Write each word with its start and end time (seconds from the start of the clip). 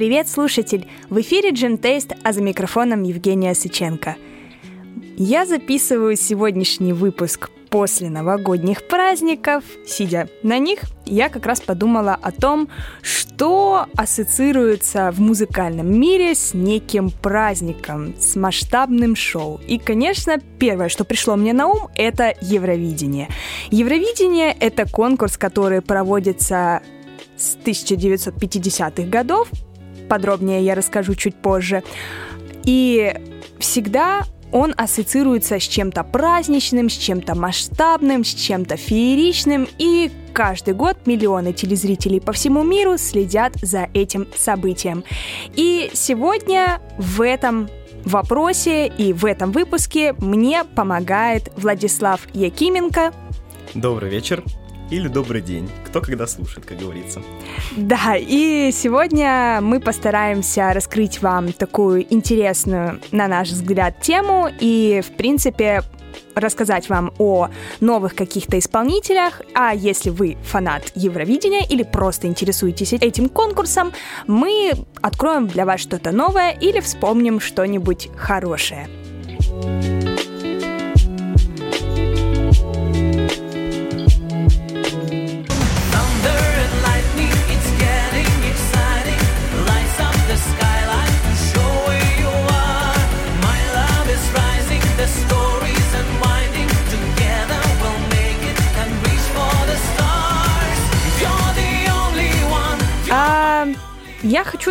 Привет, 0.00 0.30
слушатель! 0.30 0.88
В 1.10 1.20
эфире 1.20 1.50
Джим 1.50 1.76
Тейст, 1.76 2.14
а 2.24 2.32
за 2.32 2.40
микрофоном 2.40 3.02
Евгения 3.02 3.54
Сыченко. 3.54 4.16
Я 5.18 5.44
записываю 5.44 6.16
сегодняшний 6.16 6.94
выпуск 6.94 7.50
после 7.68 8.08
новогодних 8.08 8.88
праздников. 8.88 9.62
Сидя 9.86 10.30
на 10.42 10.58
них, 10.58 10.84
я 11.04 11.28
как 11.28 11.44
раз 11.44 11.60
подумала 11.60 12.14
о 12.14 12.32
том, 12.32 12.70
что 13.02 13.88
ассоциируется 13.94 15.12
в 15.12 15.20
музыкальном 15.20 15.92
мире 16.00 16.34
с 16.34 16.54
неким 16.54 17.10
праздником, 17.10 18.14
с 18.18 18.36
масштабным 18.36 19.14
шоу. 19.14 19.60
И, 19.68 19.76
конечно, 19.76 20.38
первое, 20.58 20.88
что 20.88 21.04
пришло 21.04 21.36
мне 21.36 21.52
на 21.52 21.66
ум, 21.66 21.88
это 21.94 22.34
Евровидение. 22.40 23.28
Евровидение— 23.70 24.56
это 24.60 24.90
конкурс, 24.90 25.36
который 25.36 25.82
проводится 25.82 26.80
с 27.36 27.54
1950-х 27.56 29.02
годов. 29.02 29.50
Подробнее 30.10 30.64
я 30.64 30.74
расскажу 30.74 31.14
чуть 31.14 31.36
позже. 31.36 31.84
И 32.64 33.14
всегда 33.60 34.24
он 34.50 34.74
ассоциируется 34.76 35.60
с 35.60 35.62
чем-то 35.62 36.02
праздничным, 36.02 36.90
с 36.90 36.94
чем-то 36.94 37.36
масштабным, 37.36 38.24
с 38.24 38.34
чем-то 38.34 38.76
фееричным, 38.76 39.68
и 39.78 40.10
каждый 40.32 40.74
год 40.74 40.96
миллионы 41.06 41.52
телезрителей 41.52 42.20
по 42.20 42.32
всему 42.32 42.64
миру 42.64 42.98
следят 42.98 43.54
за 43.62 43.88
этим 43.94 44.26
событием. 44.36 45.04
И 45.54 45.90
сегодня 45.94 46.80
в 46.98 47.22
этом 47.22 47.68
вопросе 48.04 48.88
и 48.88 49.12
в 49.12 49.24
этом 49.24 49.52
выпуске 49.52 50.14
мне 50.14 50.64
помогает 50.64 51.52
Владислав 51.56 52.26
Якименко. 52.34 53.12
Добрый 53.74 54.10
вечер 54.10 54.42
или 54.90 55.08
добрый 55.08 55.40
день, 55.40 55.70
кто 55.86 56.00
когда 56.00 56.26
слушает, 56.26 56.66
как 56.66 56.78
говорится. 56.78 57.22
Да, 57.76 58.16
и 58.16 58.70
сегодня 58.72 59.60
мы 59.62 59.80
постараемся 59.80 60.72
раскрыть 60.72 61.22
вам 61.22 61.52
такую 61.52 62.12
интересную, 62.12 63.00
на 63.12 63.28
наш 63.28 63.48
взгляд, 63.48 64.00
тему 64.00 64.48
и, 64.60 65.02
в 65.06 65.16
принципе, 65.16 65.82
рассказать 66.34 66.88
вам 66.88 67.12
о 67.18 67.48
новых 67.80 68.14
каких-то 68.14 68.58
исполнителях, 68.58 69.42
а 69.54 69.74
если 69.74 70.10
вы 70.10 70.36
фанат 70.42 70.92
Евровидения 70.94 71.66
или 71.68 71.82
просто 71.82 72.26
интересуетесь 72.26 72.92
этим 72.92 73.28
конкурсом, 73.28 73.92
мы 74.26 74.72
откроем 75.00 75.46
для 75.46 75.66
вас 75.66 75.80
что-то 75.80 76.12
новое 76.12 76.52
или 76.52 76.80
вспомним 76.80 77.40
что-нибудь 77.40 78.10
хорошее. 78.16 78.88
Я 79.22 79.36
хочу 79.36 79.99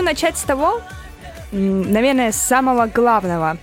начать 0.09 0.39
с 0.39 0.43
того, 0.43 0.81
наверное, 1.52 2.31
с 2.31 2.35
самого 2.35 2.88
главного. 2.88 3.57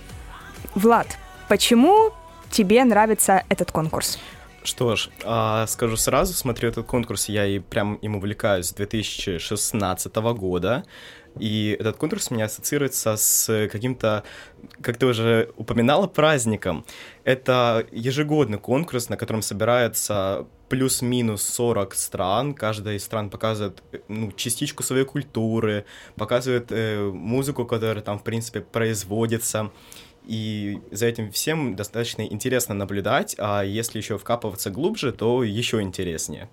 Влад, 0.75 1.17
почему 1.49 2.13
тебе 2.49 2.85
нравится 2.85 3.43
этот 3.49 3.71
конкурс? 3.71 4.17
Что 4.63 4.95
ж, 4.95 5.09
а, 5.25 5.67
скажу 5.67 5.97
сразу, 5.97 6.33
смотрю 6.33 6.69
этот 6.69 6.85
конкурс, 6.85 7.27
я 7.27 7.45
и 7.45 7.59
прям 7.59 7.95
им 7.95 8.15
увлекаюсь 8.15 8.67
с 8.67 8.73
2016 8.73 10.15
года. 10.33 10.85
И 11.39 11.75
этот 11.79 11.97
конкурс 11.97 12.27
у 12.29 12.33
меня 12.33 12.45
ассоциируется 12.45 13.15
с 13.17 13.67
каким-то, 13.71 14.23
как 14.81 14.97
ты 14.97 15.05
уже 15.05 15.51
упоминала, 15.57 16.07
праздником. 16.07 16.85
Это 17.23 17.85
ежегодный 17.91 18.57
конкурс, 18.57 19.09
на 19.09 19.17
котором 19.17 19.41
собирается 19.41 20.47
плюс-минус 20.69 21.43
40 21.43 21.93
стран. 21.95 22.53
Каждая 22.53 22.95
из 22.95 23.03
стран 23.03 23.29
показывает 23.29 23.83
ну, 24.07 24.31
частичку 24.31 24.83
своей 24.83 25.05
культуры, 25.05 25.85
показывает 26.15 26.71
э, 26.71 27.09
музыку, 27.11 27.65
которая 27.65 28.03
там, 28.03 28.19
в 28.19 28.23
принципе, 28.23 28.61
производится. 28.61 29.71
И 30.25 30.81
за 30.91 31.05
этим 31.05 31.31
всем 31.31 31.75
достаточно 31.75 32.21
интересно 32.21 32.75
наблюдать, 32.75 33.35
а 33.39 33.63
если 33.63 33.99
еще 33.99 34.17
вкапываться 34.17 34.69
глубже, 34.69 35.13
то 35.13 35.41
еще 35.41 35.81
интереснее. 35.81 36.49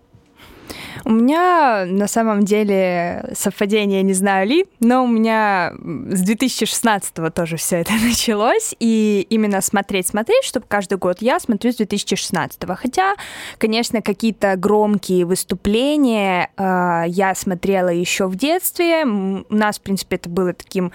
У 1.04 1.10
меня 1.10 1.84
на 1.86 2.08
самом 2.08 2.44
деле 2.44 3.30
совпадение 3.34 4.02
не 4.02 4.14
знаю 4.14 4.48
ли, 4.48 4.66
но 4.80 5.04
у 5.04 5.06
меня 5.06 5.75
с 5.78 6.22
2016 6.22 7.34
тоже 7.34 7.56
все 7.56 7.76
это 7.76 7.92
началось, 8.02 8.75
и 8.80 9.26
именно 9.28 9.60
смотреть-смотреть, 9.60 10.44
чтобы 10.44 10.66
каждый 10.66 10.98
год 10.98 11.19
я 11.20 11.38
смотрю 11.41 11.72
с 11.72 11.76
2016. 11.76 12.60
Хотя, 12.76 13.14
конечно, 13.58 14.00
какие-то 14.02 14.56
громкие 14.56 15.26
выступления 15.26 16.50
э, 16.56 17.04
я 17.08 17.34
смотрела 17.34 17.88
еще 17.88 18.26
в 18.26 18.36
детстве. 18.36 19.04
У 19.04 19.44
нас, 19.54 19.78
в 19.78 19.82
принципе, 19.82 20.16
это 20.16 20.28
было 20.28 20.52
таким 20.52 20.92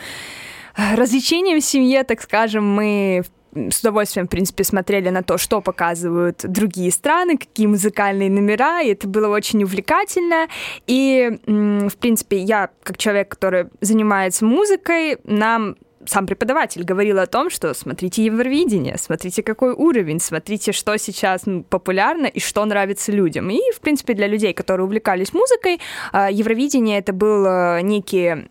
э, 0.75 0.96
развлечением 0.96 1.62
в 1.62 1.63
семье, 1.63 2.03
так 2.03 2.22
скажем, 2.22 2.68
мы 2.68 3.24
в 3.25 3.39
с 3.54 3.80
удовольствием, 3.80 4.28
в 4.28 4.30
принципе, 4.30 4.64
смотрели 4.64 5.10
на 5.10 5.24
то, 5.24 5.38
что 5.38 5.62
показывают 5.62 6.42
другие 6.44 6.92
страны, 6.92 7.38
какие 7.38 7.68
музыкальные 7.68 8.30
номера, 8.30 8.82
и 8.82 8.90
это 8.90 9.08
было 9.08 9.28
очень 9.28 9.64
увлекательно. 9.64 10.48
И, 10.88 11.40
в 11.46 11.98
принципе, 11.98 12.38
я, 12.38 12.70
как 12.84 12.98
человек, 12.98 13.30
который 13.30 13.68
занимается 13.82 14.46
музыкой, 14.46 15.18
нам 15.24 15.76
сам 16.06 16.26
преподаватель 16.26 16.84
говорил 16.84 17.20
о 17.20 17.26
том, 17.26 17.50
что 17.50 17.74
смотрите 17.74 18.24
Евровидение, 18.24 18.98
смотрите, 18.98 19.44
какой 19.44 19.74
уровень, 19.74 20.20
смотрите, 20.20 20.72
что 20.72 20.98
сейчас 20.98 21.44
популярно 21.70 22.26
и 22.26 22.40
что 22.40 22.64
нравится 22.66 23.12
людям. 23.12 23.50
И, 23.50 23.60
в 23.76 23.80
принципе, 23.80 24.14
для 24.14 24.28
людей, 24.28 24.54
которые 24.54 24.86
увлекались 24.86 25.34
музыкой, 25.34 25.80
а, 26.12 26.30
Евровидение 26.30 27.00
это 27.00 27.14
был 27.14 27.46
э, 27.46 27.82
некий 27.82 28.48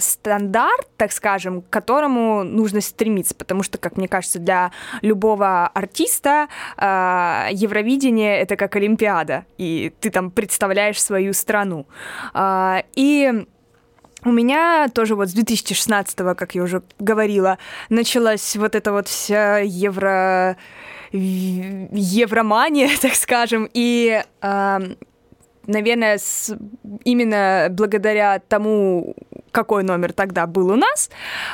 стандарт, 0.00 0.88
так 0.96 1.12
скажем, 1.12 1.62
к 1.62 1.70
которому 1.70 2.42
нужно 2.42 2.80
стремиться, 2.80 3.34
потому 3.34 3.62
что, 3.62 3.78
как 3.78 3.96
мне 3.96 4.08
кажется, 4.08 4.38
для 4.38 4.72
любого 5.02 5.68
артиста 5.68 6.48
а, 6.76 7.48
Евровидение 7.50 8.38
это 8.38 8.56
как 8.56 8.76
Олимпиада, 8.76 9.44
и 9.56 9.92
ты 10.00 10.10
там 10.10 10.30
представляешь 10.30 11.00
свою 11.02 11.32
страну. 11.32 11.86
И 12.94 13.46
у 14.24 14.32
меня 14.32 14.88
тоже 14.92 15.14
вот 15.14 15.28
с 15.28 15.32
2016, 15.32 16.16
как 16.36 16.54
я 16.54 16.62
уже 16.62 16.82
говорила, 16.98 17.58
началась 17.88 18.56
вот 18.56 18.74
эта 18.74 18.92
вот 18.92 19.08
вся 19.08 19.58
евро 19.58 20.56
евромания, 21.12 22.90
так 23.00 23.14
скажем, 23.14 23.68
и 23.72 24.22
э, 24.42 24.78
наверное, 25.66 26.18
с, 26.18 26.54
именно 27.04 27.68
благодаря 27.70 28.40
тому, 28.40 29.14
какой 29.52 29.84
номер 29.84 30.12
тогда 30.12 30.46
был 30.46 30.70
у 30.70 30.76
нас, 30.76 31.10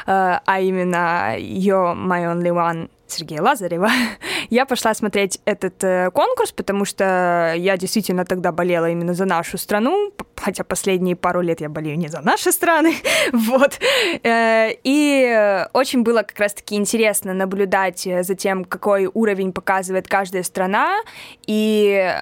э, 0.07 0.39
а 0.45 0.61
именно 0.61 1.37
«You're 1.37 1.95
my 1.95 2.33
only 2.33 2.51
one», 2.51 2.89
Сергея 3.15 3.43
Лазарева, 3.43 3.91
я 4.51 4.67
пошла 4.67 4.95
смотреть 4.95 5.41
этот 5.45 5.83
э, 5.85 6.11
конкурс, 6.13 6.53
потому 6.53 6.85
что 6.85 7.55
я 7.57 7.77
действительно 7.77 8.25
тогда 8.25 8.53
болела 8.53 8.91
именно 8.91 9.15
за 9.15 9.25
нашу 9.25 9.59
страну, 9.59 10.13
хотя 10.37 10.65
последние 10.65 11.17
пару 11.17 11.41
лет 11.41 11.61
я 11.61 11.69
болею 11.69 11.99
не 11.99 12.09
за 12.09 12.21
наши 12.21 12.53
страны, 12.53 12.95
вот. 13.33 13.79
Э, 14.23 14.71
и 14.85 15.67
очень 15.73 16.03
было 16.03 16.23
как 16.23 16.39
раз-таки 16.39 16.75
интересно 16.75 17.35
наблюдать 17.35 18.07
за 18.23 18.35
тем, 18.35 18.65
какой 18.65 19.09
уровень 19.13 19.53
показывает 19.53 20.09
каждая 20.09 20.43
страна, 20.43 21.01
и 21.47 22.15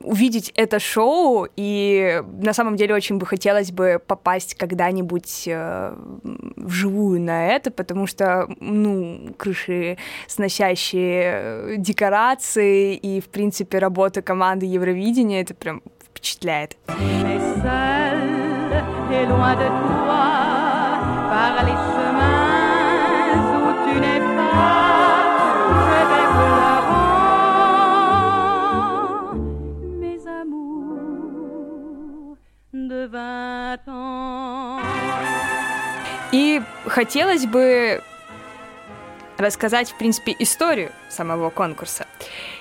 увидеть 0.00 0.52
это 0.56 0.78
шоу, 0.78 1.46
и 1.56 2.22
на 2.42 2.52
самом 2.52 2.76
деле 2.76 2.94
очень 2.94 3.18
бы 3.18 3.26
хотелось 3.26 3.72
бы 3.72 4.00
попасть 4.04 4.54
когда-нибудь 4.54 5.44
э, 5.46 5.94
вживую 6.56 7.20
на 7.20 7.48
это, 7.48 7.70
потому 7.70 8.06
что, 8.06 8.48
ну, 8.60 9.34
крыши 9.36 9.98
сносящие 10.26 11.76
декорации 11.78 12.94
и, 12.94 13.20
в 13.20 13.28
принципе, 13.28 13.78
работа 13.78 14.22
команды 14.22 14.66
Евровидения, 14.66 15.42
это 15.42 15.54
прям 15.54 15.82
впечатляет. 16.04 16.76
par 21.28 21.62
les 21.64 21.72
chemins 21.72 21.97
И 36.32 36.62
хотелось 36.86 37.46
бы 37.46 38.02
рассказать, 39.38 39.90
в 39.90 39.98
принципе, 39.98 40.34
историю 40.38 40.90
самого 41.08 41.50
конкурса. 41.50 42.06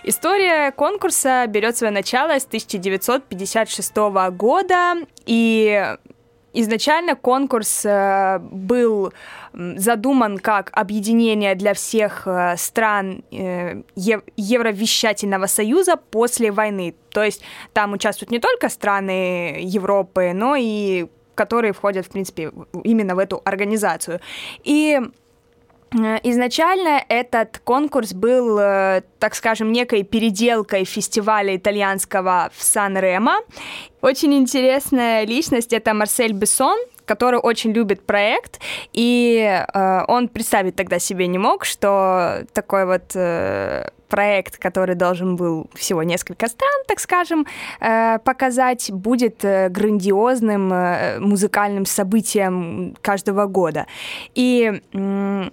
История 0.03 0.71
конкурса 0.71 1.45
берет 1.47 1.75
свое 1.75 1.91
начало 1.91 2.39
с 2.39 2.45
1956 2.45 3.95
года, 4.31 4.95
и 5.25 5.97
изначально 6.61 7.15
конкурс 7.15 7.85
э, 7.85 8.39
был 8.39 9.13
задуман 9.53 10.37
как 10.39 10.69
объединение 10.73 11.55
для 11.55 11.73
всех 11.73 12.27
э, 12.27 12.55
стран 12.57 13.23
э, 13.31 13.83
Евровещательного 13.95 15.47
союза 15.47 15.95
после 15.95 16.51
войны. 16.51 16.95
То 17.11 17.23
есть 17.23 17.43
там 17.73 17.93
участвуют 17.93 18.31
не 18.31 18.39
только 18.39 18.69
страны 18.69 19.57
Европы, 19.59 20.31
но 20.33 20.55
и 20.55 21.07
которые 21.35 21.73
входят, 21.73 22.07
в 22.07 22.09
принципе, 22.09 22.51
именно 22.83 23.15
в 23.15 23.19
эту 23.19 23.41
организацию. 23.45 24.19
И 24.63 24.99
изначально 25.91 27.03
этот 27.07 27.59
конкурс 27.63 28.13
был, 28.13 28.57
э, 28.59 29.01
так 29.19 29.35
скажем, 29.35 29.71
некой 29.71 30.03
переделкой 30.03 30.83
фестиваля 30.83 31.55
итальянского 31.55 32.49
в 32.53 32.63
Сан-Ремо. 32.63 33.39
Очень 34.01 34.33
интересная 34.35 35.25
личность— 35.25 35.73
это 35.73 35.93
Марсель 35.93 36.33
Бессон, 36.33 36.77
который 37.05 37.39
очень 37.39 37.71
любит 37.71 38.05
проект, 38.05 38.59
и 38.93 39.39
э, 39.41 40.03
он 40.07 40.27
представить 40.27 40.75
тогда 40.75 40.99
себе 40.99 41.27
не 41.27 41.37
мог, 41.37 41.65
что 41.65 42.45
такой 42.53 42.85
вот 42.85 43.15
э, 43.15 43.89
проект, 44.07 44.57
который 44.57 44.95
должен 44.95 45.35
был 45.35 45.69
всего 45.73 46.03
несколько 46.03 46.47
стран, 46.47 46.83
так 46.87 46.99
скажем, 46.99 47.45
э, 47.79 48.19
показать, 48.19 48.91
будет 48.91 49.43
э, 49.43 49.69
грандиозным 49.69 50.71
э, 50.73 51.19
музыкальным 51.19 51.85
событием 51.85 52.95
каждого 53.01 53.45
года. 53.45 53.85
И 54.35 54.81
э, 54.93 55.49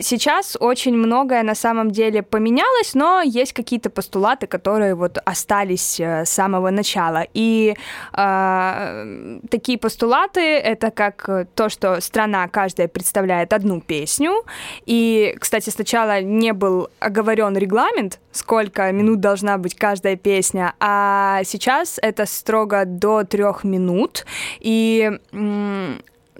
сейчас 0.00 0.56
очень 0.60 0.94
многое 0.94 1.42
на 1.42 1.54
самом 1.54 1.90
деле 1.90 2.22
поменялось, 2.22 2.94
но 2.94 3.22
есть 3.22 3.52
какие-то 3.52 3.90
постулаты, 3.90 4.46
которые 4.46 4.94
вот 4.94 5.18
остались 5.24 6.00
э, 6.00 6.24
с 6.24 6.30
самого 6.30 6.70
начала. 6.70 7.26
И 7.34 7.74
э, 8.12 9.38
такие 9.50 9.78
постулаты 9.78 10.40
это 10.40 10.90
как 10.90 11.48
то, 11.54 11.68
что 11.68 12.00
страна 12.00 12.48
каждая 12.48 12.88
представляет 12.88 13.52
одну 13.52 13.80
песню. 13.80 14.44
И, 14.86 15.36
кстати, 15.40 15.70
сначала 15.70 16.20
не 16.20 16.52
был 16.52 16.88
оговорен 17.00 17.56
регламент, 17.56 18.20
сколько 18.32 18.90
минут 18.92 19.20
должна 19.20 19.58
быть 19.58 19.74
каждая 19.74 20.16
песня, 20.16 20.74
а 20.80 21.42
сейчас 21.44 21.98
это 22.02 22.26
строго 22.26 22.84
до 22.84 23.24
трех 23.24 23.64
минут. 23.64 24.24
И 24.60 25.10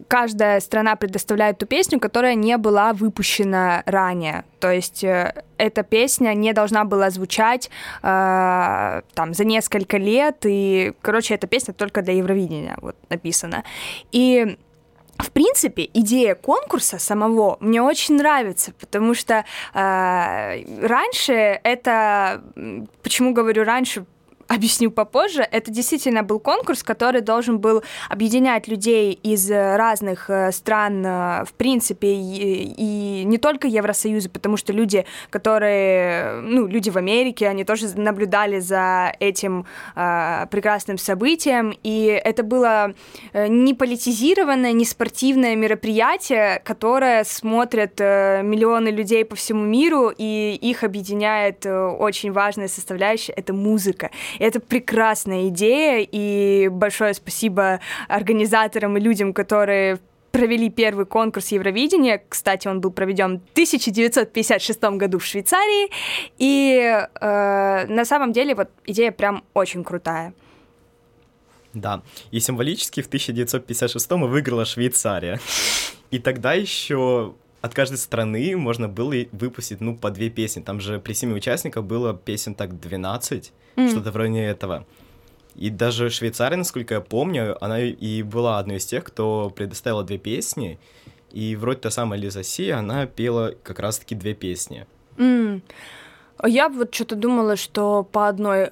каждая 0.06 0.60
страна 0.60 0.96
предоставляет 0.96 1.58
ту 1.58 1.66
песню, 1.66 1.98
которая 1.98 2.34
не 2.34 2.56
была 2.56 2.92
выпущена 2.92 3.82
ранее. 3.86 4.44
То 4.60 4.70
есть 4.70 5.02
э, 5.04 5.42
эта 5.56 5.82
песня 5.82 6.34
не 6.34 6.52
должна 6.52 6.84
была 6.84 7.10
звучать 7.10 7.70
э, 8.02 9.02
там 9.14 9.34
за 9.34 9.44
несколько 9.44 9.96
лет, 9.96 10.38
и, 10.44 10.92
короче, 11.02 11.34
эта 11.34 11.46
песня 11.46 11.74
только 11.74 12.02
для 12.02 12.14
Евровидения 12.14 12.76
вот 12.80 12.96
написана. 13.08 13.64
И 14.12 14.56
в 15.18 15.32
принципе, 15.32 15.88
идея 15.94 16.36
конкурса 16.36 16.98
самого 16.98 17.56
мне 17.60 17.82
очень 17.82 18.16
нравится, 18.16 18.72
потому 18.78 19.14
что 19.14 19.44
э, 19.74 20.86
раньше 20.86 21.32
это, 21.32 22.42
почему 23.02 23.32
говорю 23.32 23.64
раньше, 23.64 24.06
объясню 24.48 24.90
попозже. 24.90 25.46
Это 25.50 25.70
действительно 25.70 26.22
был 26.22 26.40
конкурс, 26.40 26.82
который 26.82 27.20
должен 27.20 27.58
был 27.58 27.82
объединять 28.08 28.66
людей 28.66 29.12
из 29.12 29.50
разных 29.50 30.30
э, 30.30 30.52
стран, 30.52 31.04
э, 31.04 31.44
в 31.44 31.52
принципе, 31.52 32.08
и, 32.14 32.74
и 32.76 33.24
не 33.24 33.38
только 33.38 33.68
Евросоюза, 33.68 34.30
потому 34.30 34.56
что 34.56 34.72
люди, 34.72 35.04
которые, 35.30 36.40
ну, 36.40 36.66
люди 36.66 36.88
в 36.90 36.96
Америке, 36.96 37.46
они 37.48 37.64
тоже 37.64 37.88
наблюдали 37.96 38.58
за 38.58 39.12
этим 39.20 39.66
э, 39.94 40.46
прекрасным 40.50 40.96
событием, 40.96 41.76
и 41.82 42.20
это 42.24 42.42
было 42.42 42.94
э, 43.32 43.48
не 43.48 43.74
политизированное, 43.74 44.72
не 44.72 44.86
спортивное 44.86 45.56
мероприятие, 45.56 46.60
которое 46.64 47.24
смотрят 47.24 48.00
э, 48.00 48.40
миллионы 48.42 48.88
людей 48.88 49.24
по 49.24 49.36
всему 49.36 49.64
миру, 49.64 50.10
и 50.16 50.58
их 50.60 50.84
объединяет 50.84 51.66
э, 51.66 51.86
очень 51.86 52.32
важная 52.32 52.68
составляющая— 52.68 53.32
это 53.36 53.52
музыка. 53.52 54.10
Это 54.38 54.60
прекрасная 54.60 55.48
идея, 55.48 56.06
и 56.10 56.68
большое 56.68 57.14
спасибо 57.14 57.80
организаторам 58.08 58.96
и 58.96 59.00
людям, 59.00 59.32
которые 59.32 59.98
провели 60.30 60.70
первый 60.70 61.06
конкурс 61.06 61.48
Евровидения. 61.48 62.22
Кстати, 62.28 62.68
он 62.68 62.80
был 62.80 62.90
проведен 62.90 63.40
в 63.40 63.52
1956 63.52 64.82
году 64.96 65.18
в 65.18 65.24
Швейцарии. 65.24 65.90
И 66.38 67.06
э, 67.20 67.86
на 67.88 68.04
самом 68.04 68.32
деле 68.32 68.54
вот 68.54 68.68
идея 68.86 69.10
прям 69.10 69.42
очень 69.54 69.84
крутая. 69.84 70.34
Да, 71.74 72.02
и 72.30 72.40
символически 72.40 73.02
в 73.02 73.06
1956 73.06 74.10
выиграла 74.10 74.64
Швейцария. 74.64 75.40
И 76.10 76.18
тогда 76.18 76.54
еще 76.54 77.34
от 77.60 77.74
каждой 77.74 77.98
страны 77.98 78.56
можно 78.56 78.88
было 78.88 79.14
выпустить, 79.32 79.80
ну, 79.80 79.96
по 79.96 80.10
две 80.10 80.30
песни. 80.30 80.60
Там 80.60 80.80
же 80.80 81.00
при 81.00 81.12
семи 81.12 81.34
участниках 81.34 81.84
было 81.84 82.14
песен 82.14 82.54
так 82.54 82.78
12, 82.78 83.52
mm. 83.76 83.90
что-то 83.90 84.12
в 84.12 84.16
районе 84.16 84.46
этого. 84.46 84.86
И 85.54 85.70
даже 85.70 86.08
Швейцария, 86.08 86.56
насколько 86.56 86.94
я 86.94 87.00
помню, 87.00 87.62
она 87.62 87.80
и 87.80 88.22
была 88.22 88.58
одной 88.60 88.76
из 88.76 88.86
тех, 88.86 89.02
кто 89.02 89.50
предоставила 89.50 90.04
две 90.04 90.18
песни. 90.18 90.78
И 91.32 91.56
вроде 91.56 91.80
та 91.80 91.90
самая 91.90 92.18
Лиза 92.18 92.42
Си, 92.42 92.70
она 92.70 93.06
пела 93.06 93.54
как 93.62 93.80
раз-таки 93.80 94.14
две 94.14 94.34
песни. 94.34 94.86
Mm. 95.16 95.62
Я 96.46 96.68
вот 96.68 96.94
что-то 96.94 97.16
думала, 97.16 97.56
что 97.56 98.04
по 98.04 98.28
одной 98.28 98.70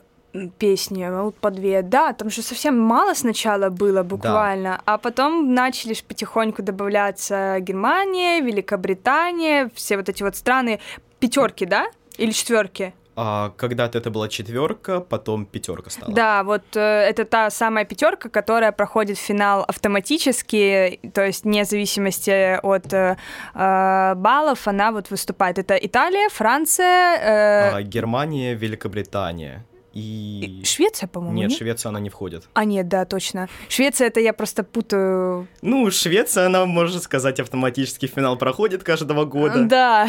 песни, 0.58 1.02
а 1.02 1.22
вот 1.22 1.36
по 1.36 1.50
две. 1.50 1.82
Да, 1.82 2.12
там 2.12 2.30
же 2.30 2.42
совсем 2.42 2.78
мало 2.78 3.14
сначала 3.14 3.70
было 3.70 4.02
буквально, 4.02 4.70
да. 4.70 4.82
а 4.84 4.98
потом 4.98 5.54
начали 5.54 5.94
потихоньку 6.06 6.62
добавляться 6.62 7.58
Германия, 7.60 8.40
Великобритания, 8.40 9.70
все 9.74 9.96
вот 9.96 10.08
эти 10.08 10.22
вот 10.22 10.36
страны 10.36 10.80
пятерки, 11.18 11.66
да? 11.66 11.86
Или 12.18 12.32
четверки? 12.32 12.94
А, 13.18 13.52
когда-то 13.56 13.96
это 13.96 14.10
была 14.10 14.28
четверка, 14.28 15.00
потом 15.00 15.46
пятерка 15.46 15.88
стала. 15.88 16.12
Да, 16.12 16.42
вот 16.44 16.62
э, 16.76 16.80
это 16.80 17.24
та 17.24 17.48
самая 17.48 17.86
пятерка, 17.86 18.28
которая 18.28 18.72
проходит 18.72 19.16
финал 19.16 19.64
автоматически, 19.66 21.00
то 21.14 21.24
есть 21.24 21.44
вне 21.44 21.64
зависимости 21.64 22.60
от 22.62 22.92
э, 22.92 23.16
э 23.54 24.14
баллов, 24.16 24.68
она 24.68 24.92
вот 24.92 25.10
выступает. 25.10 25.58
Это 25.58 25.76
Италия, 25.76 26.28
Франция, 26.28 27.16
э... 27.16 27.70
а, 27.76 27.82
Германия, 27.82 28.54
Великобритания 28.54 29.64
и... 29.96 30.62
Швеция, 30.62 31.06
по-моему, 31.06 31.38
нет, 31.38 31.48
нет, 31.48 31.58
Швеция, 31.58 31.88
она 31.88 32.00
не 32.00 32.10
входит. 32.10 32.44
А, 32.52 32.66
нет, 32.66 32.86
да, 32.86 33.06
точно. 33.06 33.48
Швеция, 33.70 34.08
это 34.08 34.20
я 34.20 34.34
просто 34.34 34.62
путаю... 34.62 35.48
Ну, 35.62 35.90
Швеция, 35.90 36.46
она, 36.46 36.66
можно 36.66 37.00
сказать, 37.00 37.40
автоматически 37.40 38.06
финал 38.06 38.36
проходит 38.36 38.82
каждого 38.82 39.24
года. 39.24 39.64
Да. 39.64 40.06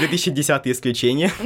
2010 0.00 0.66
исключение. 0.66 1.32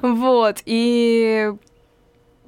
Вот, 0.00 0.58
и 0.64 1.50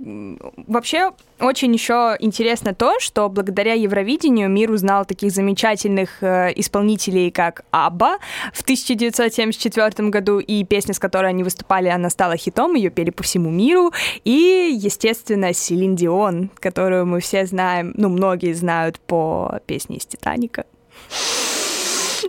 Вообще, 0.03 1.13
очень 1.41 1.73
еще 1.75 2.17
интересно 2.21 2.75
то, 2.75 2.99
что 3.01 3.29
благодаря 3.29 3.75
Евровидению 3.75 4.49
мир 4.49 4.71
узнал 4.71 5.05
таких 5.05 5.31
замечательных 5.31 6.23
э, 6.23 6.53
исполнителей, 6.57 7.31
как 7.31 7.65
Абба 7.71 8.19
в 8.55 8.63
1974 8.63 10.09
году, 10.09 10.39
и 10.39 10.65
песня, 10.65 10.95
с 10.95 10.99
которой 10.99 11.31
они 11.31 11.45
выступали, 11.45 11.89
она 11.89 12.09
стала 12.09 12.39
хитом, 12.39 12.75
ее 12.75 12.89
пели 12.89 13.11
по 13.11 13.23
всему 13.23 13.51
миру, 13.51 13.93
и, 14.25 14.71
естественно, 14.75 15.53
Селин 15.53 15.97
Дион, 15.97 16.51
которую 16.61 17.05
мы 17.05 17.21
все 17.21 17.45
знаем, 17.45 17.93
ну, 17.97 18.09
многие 18.09 18.55
знают 18.55 18.99
по 19.01 19.61
песне 19.67 19.99
из 19.99 20.07
«Титаника». 20.07 20.65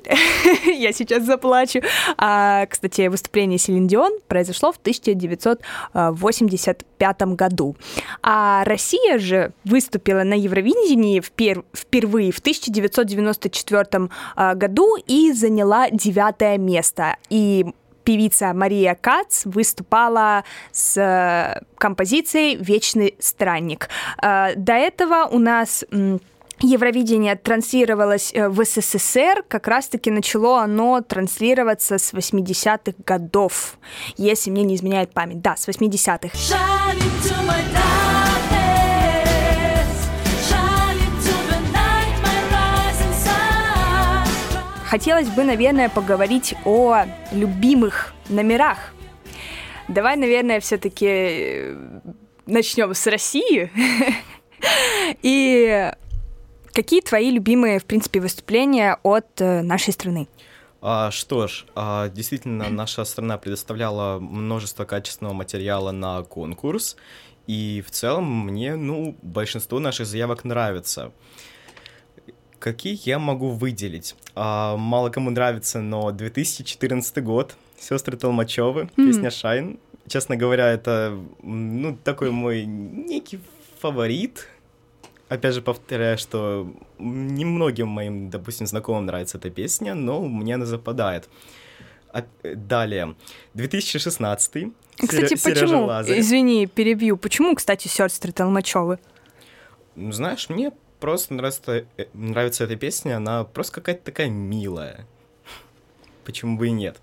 Я 0.66 0.92
сейчас 0.94 1.24
заплачу. 1.24 1.82
А, 2.18 2.66
кстати, 2.68 3.08
выступление 3.08 3.60
Селин 3.60 3.88
Дион 3.88 4.20
произошло 4.28 4.72
в 4.72 4.78
1985 4.78 7.22
году. 7.36 7.76
А 8.22 8.64
Россия 8.66 9.18
же 9.20 9.52
выступила 9.64 10.24
на 10.24 10.36
Евровидении 10.36 11.20
впер 11.20 11.64
впервые 11.74 12.32
в 12.32 12.40
1994 12.40 14.10
а, 14.36 14.56
году 14.56 14.96
и 15.08 15.34
заняла 15.34 15.90
девятое 15.90 16.58
место. 16.58 17.18
И 17.30 17.66
певица 18.04 18.54
Мария 18.54 18.98
Кац 19.00 19.46
выступала 19.46 20.44
с 20.72 20.98
э, 20.98 21.62
композицией 21.78 22.56
«Вечный 22.56 23.16
странник». 23.20 23.90
А, 24.18 24.54
до 24.56 24.74
этого 24.74 25.28
у 25.32 25.40
нас 25.40 25.86
Евровидение 26.64 27.36
транслировалось 27.36 28.32
э, 28.36 28.48
в 28.48 28.64
СССР, 28.64 29.44
как 29.48 29.68
раз-таки 29.68 30.12
начало 30.12 30.62
оно 30.62 31.02
транслироваться 31.02 31.98
с 31.98 32.14
80-х 32.14 32.94
годов, 33.04 33.80
если 34.16 34.52
мне 34.52 34.62
не 34.64 34.76
изменяет 34.76 35.12
память. 35.12 35.42
Да, 35.42 35.56
с 35.56 35.68
80-х. 35.68 36.30
Хотелось 44.86 45.30
бы, 45.30 45.44
наверное, 45.44 45.90
поговорить 45.90 46.54
о 46.64 47.06
любимых 47.32 48.14
номерах. 48.30 48.94
Давай, 49.88 50.16
наверное, 50.16 50.60
все-таки 50.60 51.08
э, 51.08 51.76
начнем 52.46 52.94
с 52.94 53.08
России. 53.08 53.72
И 55.24 55.92
какие 56.74 57.02
твои 57.02 57.32
любимые, 57.32 57.80
в 57.80 57.86
принципе, 57.86 58.20
выступления 58.20 58.98
от 59.04 59.42
э, 59.42 59.62
нашей 59.62 59.94
страны? 59.94 60.28
А, 60.82 61.12
что 61.12 61.48
ж, 61.48 61.66
а, 61.76 62.10
действительно, 62.10 62.70
наша 62.70 63.06
страна 63.06 63.38
предоставляла 63.38 64.20
множество 64.20 64.86
качественного 64.86 65.34
материала 65.34 65.92
на 65.92 66.24
конкурс, 66.24 66.98
и 67.48 67.84
в 67.86 67.92
целом 67.92 68.46
мне, 68.46 68.76
ну, 68.76 69.16
большинство 69.22 69.80
наших 69.80 70.08
заявок 70.08 70.44
нравится. 70.44 71.12
Какие 72.60 73.00
я 73.08 73.18
могу 73.18 73.50
выделить? 73.50 74.16
А, 74.36 74.78
мало 74.78 75.10
кому 75.10 75.30
нравится, 75.30 75.82
но 75.82 76.12
2014 76.12 77.24
год, 77.24 77.56
сестры 77.80 78.18
Толмачевы, 78.18 78.84
mm. 78.84 78.96
песня 78.96 79.32
Шайн. 79.32 79.80
Честно 80.08 80.36
говоря, 80.36 80.68
это, 80.68 81.18
ну, 81.42 81.98
такой 82.04 82.32
мой 82.32 82.66
некий 82.66 83.40
фаворит, 83.80 84.48
опять 85.32 85.54
же 85.54 85.62
повторяю, 85.62 86.18
что 86.18 86.68
немногим 87.00 87.88
моим, 87.88 88.30
допустим, 88.30 88.68
знакомым 88.68 89.06
нравится 89.06 89.38
эта 89.38 89.50
песня, 89.50 89.96
но 89.96 90.22
мне 90.22 90.56
она 90.56 90.66
западает. 90.66 91.30
А, 92.14 92.26
далее, 92.44 93.16
2016 93.54 94.74
Кстати, 95.00 95.36
Сер- 95.36 95.54
почему, 95.54 95.86
Лазарев. 95.86 96.20
извини, 96.20 96.68
перебью, 96.68 97.16
почему, 97.18 97.56
кстати, 97.56 97.88
сестры 97.88 98.34
Толмачевы? 98.34 99.00
Ну, 99.96 100.12
знаешь, 100.12 100.50
мне 100.50 100.72
просто 101.00 101.34
нравится, 101.34 101.86
э, 101.98 102.06
нравится 102.14 102.66
эта 102.66 102.76
песня, 102.76 103.16
она 103.18 103.46
просто 103.46 103.76
какая-то 103.76 104.04
такая 104.04 104.30
милая. 104.30 105.08
Почему 106.26 106.58
бы 106.58 106.68
и 106.68 106.72
нет? 106.72 107.00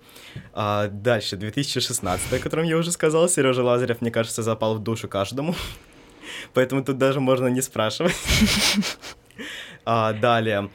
А 0.53 0.89
дальше, 0.89 1.37
2016, 1.37 2.33
о 2.35 2.39
котором 2.39 2.65
я 2.65 2.77
уже 2.77 2.93
сказал, 2.93 3.29
Сережа 3.29 3.65
Лазарев, 3.65 4.01
мне 4.03 4.11
кажется, 4.11 4.43
запал 4.43 4.75
в 4.75 4.83
душу 4.83 5.09
каждому. 5.09 5.55
Поэтому 6.55 6.85
тут 6.85 6.99
даже 6.99 7.21
можно 7.21 7.49
не 7.49 7.63
спрашивать. 7.63 8.17
А, 9.85 10.13
далее. 10.13 10.69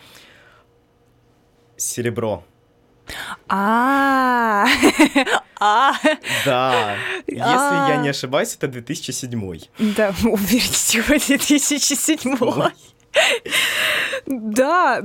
Серебро. 1.77 2.43
А, 3.47 4.65
а. 5.59 5.93
Да. 6.45 6.95
Если 7.27 7.89
я 7.91 7.97
не 7.97 8.09
ошибаюсь, 8.09 8.55
это 8.55 8.67
2007. 8.67 9.59
Да, 9.77 10.15
уверенности, 10.23 11.01
2007. 11.05 12.37
Да, 14.25 15.01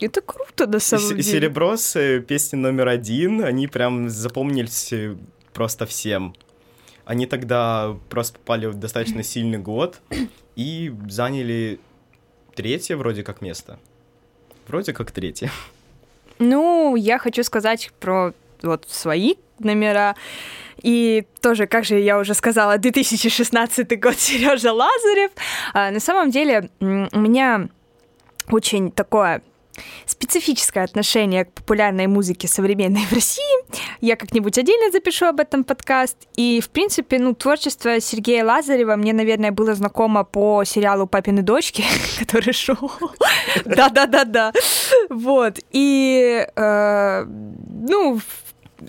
это 0.00 0.20
круто, 0.20 0.66
на 0.66 0.80
самом 0.80 1.08
деле. 1.08 1.22
Серебро 1.22 1.76
с 1.76 1.96
э, 1.96 2.20
песни 2.20 2.56
номер 2.56 2.88
один, 2.88 3.44
они 3.44 3.68
прям 3.68 4.08
запомнились 4.08 4.92
э, 4.92 5.16
просто 5.54 5.86
всем. 5.86 6.34
Они 7.04 7.26
тогда 7.26 7.96
просто 8.08 8.38
попали 8.38 8.66
в 8.66 8.74
достаточно 8.74 9.22
сильный 9.22 9.58
год 9.58 10.00
и 10.56 10.92
заняли 11.08 11.80
третье 12.54 12.96
вроде 12.96 13.22
как 13.22 13.40
место. 13.40 13.78
Вроде 14.68 14.92
как 14.92 15.10
третье. 15.10 15.50
Ну, 16.38 16.96
я 16.96 17.18
хочу 17.18 17.42
сказать 17.42 17.90
про 18.00 18.32
вот 18.62 18.86
свои 18.88 19.34
номера. 19.58 20.14
И 20.82 21.24
тоже, 21.40 21.66
как 21.66 21.84
же 21.84 21.98
я 21.98 22.18
уже 22.18 22.34
сказала, 22.34 22.78
2016 22.78 24.00
год 24.00 24.14
Сережа 24.18 24.72
Лазарев. 24.72 25.30
А, 25.72 25.90
на 25.90 26.00
самом 26.00 26.30
деле, 26.30 26.70
у 26.80 27.18
меня 27.18 27.68
очень 28.50 28.90
такое 28.90 29.42
специфическое 30.06 30.84
отношение 30.84 31.44
к 31.44 31.52
популярной 31.52 32.06
музыке 32.06 32.48
современной 32.48 33.06
в 33.06 33.12
России. 33.12 33.42
Я 34.00 34.16
как-нибудь 34.16 34.58
отдельно 34.58 34.90
запишу 34.90 35.26
об 35.26 35.40
этом 35.40 35.64
подкаст. 35.64 36.16
И, 36.36 36.60
в 36.60 36.70
принципе, 36.70 37.18
ну, 37.18 37.34
творчество 37.34 38.00
Сергея 38.00 38.44
Лазарева 38.44 38.96
мне, 38.96 39.12
наверное, 39.12 39.52
было 39.52 39.74
знакомо 39.74 40.24
по 40.24 40.64
сериалу 40.64 41.06
«Папины 41.06 41.42
дочки», 41.42 41.84
который 42.18 42.52
шел. 42.52 42.92
Да-да-да-да. 43.64 44.52
Вот. 45.08 45.58
И, 45.70 46.46
э, 46.54 47.24
ну, 47.26 48.20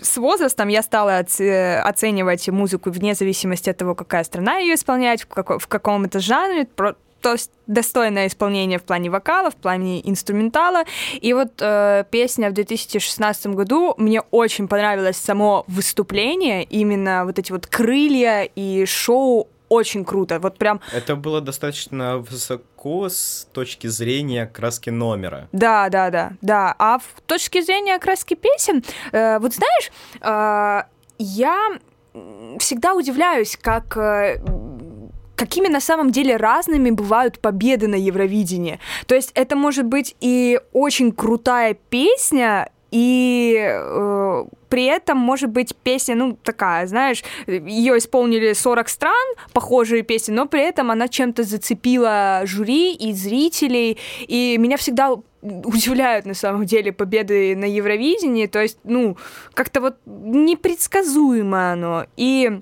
с 0.02 0.16
возрастом 0.16 0.68
я 0.68 0.82
стала 0.82 1.18
оценивать 1.18 2.48
музыку 2.48 2.90
вне 2.90 3.14
зависимости 3.14 3.70
от 3.70 3.76
того, 3.76 3.94
какая 3.94 4.24
страна 4.24 4.58
ее 4.58 4.74
исполняет, 4.74 5.20
в, 5.22 5.26
каком, 5.26 6.02
в 6.02 6.06
это 6.06 6.20
жанре, 6.20 6.66
то 7.24 7.32
есть 7.32 7.50
достойное 7.66 8.26
исполнение 8.26 8.78
в 8.78 8.82
плане 8.82 9.08
вокала, 9.08 9.50
в 9.50 9.56
плане 9.56 10.06
инструментала. 10.06 10.84
И 11.22 11.32
вот 11.32 11.52
э, 11.58 12.04
песня 12.10 12.50
в 12.50 12.52
2016 12.52 13.46
году 13.46 13.94
мне 13.96 14.20
очень 14.30 14.68
понравилось 14.68 15.16
само 15.16 15.64
выступление, 15.66 16.64
именно 16.64 17.24
вот 17.24 17.38
эти 17.38 17.50
вот 17.50 17.66
крылья 17.66 18.42
и 18.42 18.84
шоу 18.84 19.48
очень 19.70 20.04
круто. 20.04 20.38
Вот 20.38 20.58
прям... 20.58 20.82
Это 20.92 21.16
было 21.16 21.40
достаточно 21.40 22.18
высоко 22.18 23.08
с 23.08 23.48
точки 23.54 23.86
зрения 23.86 24.44
краски 24.44 24.90
номера. 24.90 25.48
Да, 25.52 25.88
да, 25.88 26.10
да, 26.10 26.32
да. 26.42 26.74
А 26.78 26.98
в 26.98 27.22
точке 27.22 27.62
зрения 27.62 27.98
краски 27.98 28.34
песен, 28.34 28.84
э, 29.12 29.38
вот 29.38 29.54
знаешь, 29.54 29.90
э, 30.20 30.82
я 31.18 31.78
всегда 32.58 32.94
удивляюсь, 32.94 33.56
как 33.60 33.96
э, 33.96 34.38
какими 35.36 35.68
на 35.68 35.80
самом 35.80 36.10
деле 36.10 36.36
разными 36.36 36.90
бывают 36.90 37.38
победы 37.38 37.88
на 37.88 37.96
Евровидении. 37.96 38.78
То 39.06 39.14
есть 39.14 39.32
это 39.34 39.56
может 39.56 39.86
быть 39.86 40.16
и 40.20 40.60
очень 40.72 41.12
крутая 41.12 41.74
песня, 41.74 42.70
и 42.90 43.58
э, 43.58 44.44
при 44.68 44.84
этом 44.84 45.18
может 45.18 45.50
быть 45.50 45.74
песня, 45.74 46.14
ну, 46.14 46.38
такая, 46.40 46.86
знаешь, 46.86 47.24
ее 47.48 47.98
исполнили 47.98 48.52
40 48.52 48.88
стран, 48.88 49.34
похожие 49.52 50.02
песни, 50.02 50.32
но 50.32 50.46
при 50.46 50.62
этом 50.62 50.92
она 50.92 51.08
чем-то 51.08 51.42
зацепила 51.42 52.42
жюри 52.44 52.94
и 52.94 53.12
зрителей, 53.12 53.98
и 54.28 54.56
меня 54.58 54.76
всегда 54.76 55.16
удивляют 55.42 56.24
на 56.24 56.34
самом 56.34 56.66
деле 56.66 56.92
победы 56.92 57.56
на 57.56 57.64
Евровидении, 57.64 58.46
то 58.46 58.62
есть, 58.62 58.78
ну, 58.84 59.16
как-то 59.54 59.80
вот 59.80 59.96
непредсказуемо 60.06 61.72
оно, 61.72 62.06
и 62.16 62.60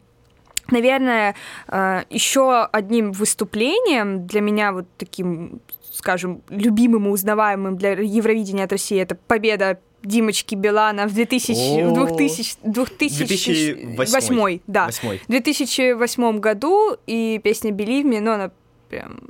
Наверное, 0.71 1.35
э, 1.69 2.03
еще 2.11 2.65
одним 2.65 3.13
выступлением 3.13 4.27
для 4.27 4.41
меня 4.41 4.73
вот 4.73 4.87
таким, 4.97 5.61
скажем, 5.91 6.43
любимым 6.49 7.09
и 7.09 7.11
узнаваемым 7.11 7.77
для 7.77 7.93
Евровидения 7.93 8.65
от 8.65 8.73
России 8.73 8.99
это 8.99 9.15
победа 9.15 9.81
Димочки 10.03 10.55
Билана 10.55 11.07
в 11.07 11.15
2000, 11.15 11.93
2000, 11.95 12.57
2008, 12.65 13.97
2008 13.97 14.61
да, 14.67 14.87
8. 15.03 15.19
2008 15.29 16.39
году, 16.41 16.97
и 17.07 17.41
песня 17.43 17.71
«Believe 17.71 18.05
me», 18.05 18.21
ну, 18.21 18.33
она 18.33 18.51
прям 18.89 19.21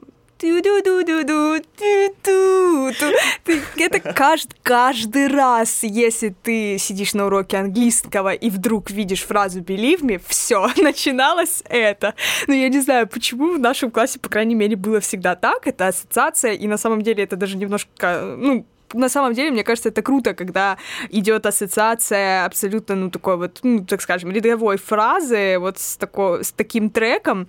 это 3.77 4.01
каждый, 4.01 4.57
каждый 4.63 5.29
раз, 5.29 5.83
если 5.83 6.35
ты 6.43 6.79
сидишь 6.79 7.15
на 7.15 7.27
уроке 7.27 7.59
английского 7.59 8.33
и 8.33 8.51
вдруг 8.51 8.91
видишь 8.91 9.23
фразу 9.23 9.61
believe 9.61 10.01
me, 10.01 10.21
все, 10.27 10.69
начиналось 10.77 11.63
это. 11.69 12.15
Но 12.47 12.55
я 12.55 12.69
не 12.69 12.81
знаю, 12.81 13.07
почему 13.07 13.55
в 13.55 13.59
нашем 13.59 13.91
классе, 13.91 14.19
по 14.19 14.29
крайней 14.29 14.55
мере, 14.55 14.77
было 14.77 15.01
всегда 15.01 15.37
так, 15.37 15.67
это 15.67 15.89
ассоциация, 15.89 16.53
и 16.53 16.67
на 16.67 16.77
самом 16.77 17.03
деле 17.03 17.25
это 17.25 17.37
даже 17.37 17.57
немножко, 17.57 18.37
ну, 18.37 18.67
на 18.95 19.09
самом 19.09 19.35
деле, 19.35 19.51
мне 19.51 19.65
кажется, 19.65 19.89
это 19.89 20.03
круто, 20.03 20.35
когда 20.35 20.77
идет 21.11 21.47
ассоциация 21.47 22.45
абсолютно, 22.45 22.95
ну, 22.95 23.11
такой 23.11 23.37
вот, 23.37 23.61
ну, 23.63 23.85
так 23.85 24.03
скажем, 24.03 24.31
рядовой 24.33 24.77
фразы, 24.77 25.57
вот 25.59 25.79
с, 25.79 25.97
тако, 25.97 26.43
с 26.43 26.53
таким 26.53 26.91
треком. 26.91 27.49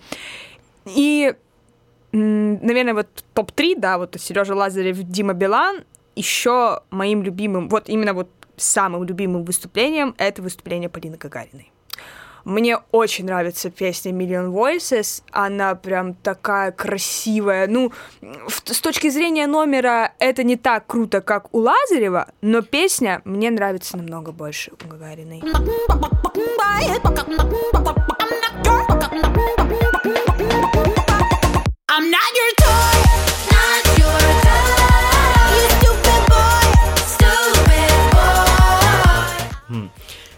И 0.86 1.34
наверное, 2.14 2.94
вот 2.94 3.08
топ-3, 3.34 3.76
да, 3.78 3.98
вот 3.98 4.16
Сережа 4.20 4.56
Лазарев, 4.56 4.98
Дима 5.04 5.34
Билан, 5.34 5.84
еще 6.16 6.82
моим 6.92 7.24
любимым, 7.24 7.70
вот 7.70 7.90
именно 7.90 8.14
вот 8.14 8.30
самым 8.56 9.04
любимым 9.04 9.44
выступлением 9.44 10.14
это 10.18 10.42
выступление 10.42 10.90
Полины 10.90 11.18
Гагариной. 11.18 11.72
Мне 12.46 12.78
очень 12.92 13.26
нравится 13.26 13.72
песня 13.72 14.12
Million 14.12 14.52
Voices, 14.52 15.24
она 15.32 15.76
прям 15.76 16.14
такая 16.14 16.72
красивая. 16.74 17.68
Ну, 17.68 17.94
в, 18.22 18.74
с 18.74 18.82
точки 18.82 19.10
зрения 19.10 19.48
номера 19.48 20.12
это 20.20 20.44
не 20.44 20.58
так 20.58 20.86
круто, 20.86 21.22
как 21.22 21.54
у 21.54 21.60
Лазарева, 21.60 22.28
но 22.42 22.62
песня 22.62 23.22
мне 23.24 23.50
нравится 23.50 23.96
намного 23.96 24.34
больше 24.34 24.72
у 24.74 24.88
Гагариной. 24.88 25.42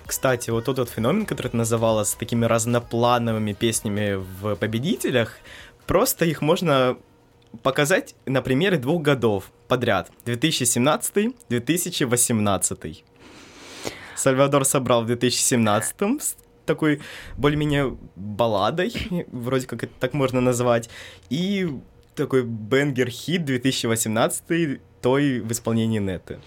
Кстати, 0.06 0.50
вот 0.50 0.66
тот 0.66 0.80
вот 0.80 0.90
феномен, 0.90 1.26
который 1.26 1.48
ты 1.50 1.58
называла 1.58 2.04
с 2.04 2.16
такими 2.16 2.46
разноплановыми 2.46 3.54
песнями 3.54 4.16
в 4.16 4.56
«Победителях», 4.56 5.38
просто 5.86 6.26
их 6.26 6.42
можно 6.42 6.98
показать 7.62 8.16
на 8.26 8.42
примере 8.42 8.78
двух 8.78 9.04
годов 9.04 9.52
подряд. 9.68 10.10
2017-2018. 10.26 13.04
Сальвадор 14.16 14.66
собрал 14.66 15.04
в 15.04 15.06
2017 15.06 16.45
такой 16.66 17.02
более-менее 17.38 17.98
балладой, 18.16 18.94
вроде 19.32 19.68
как 19.68 19.84
это 19.84 19.94
так 20.00 20.14
можно 20.14 20.42
назвать, 20.42 20.90
и 21.30 21.70
такой 22.16 22.44
бенгер-хит 22.44 23.46
2018 23.46 24.80
той 25.06 25.40
в 25.40 25.52
исполнении 25.52 26.00
Неты. 26.00 26.40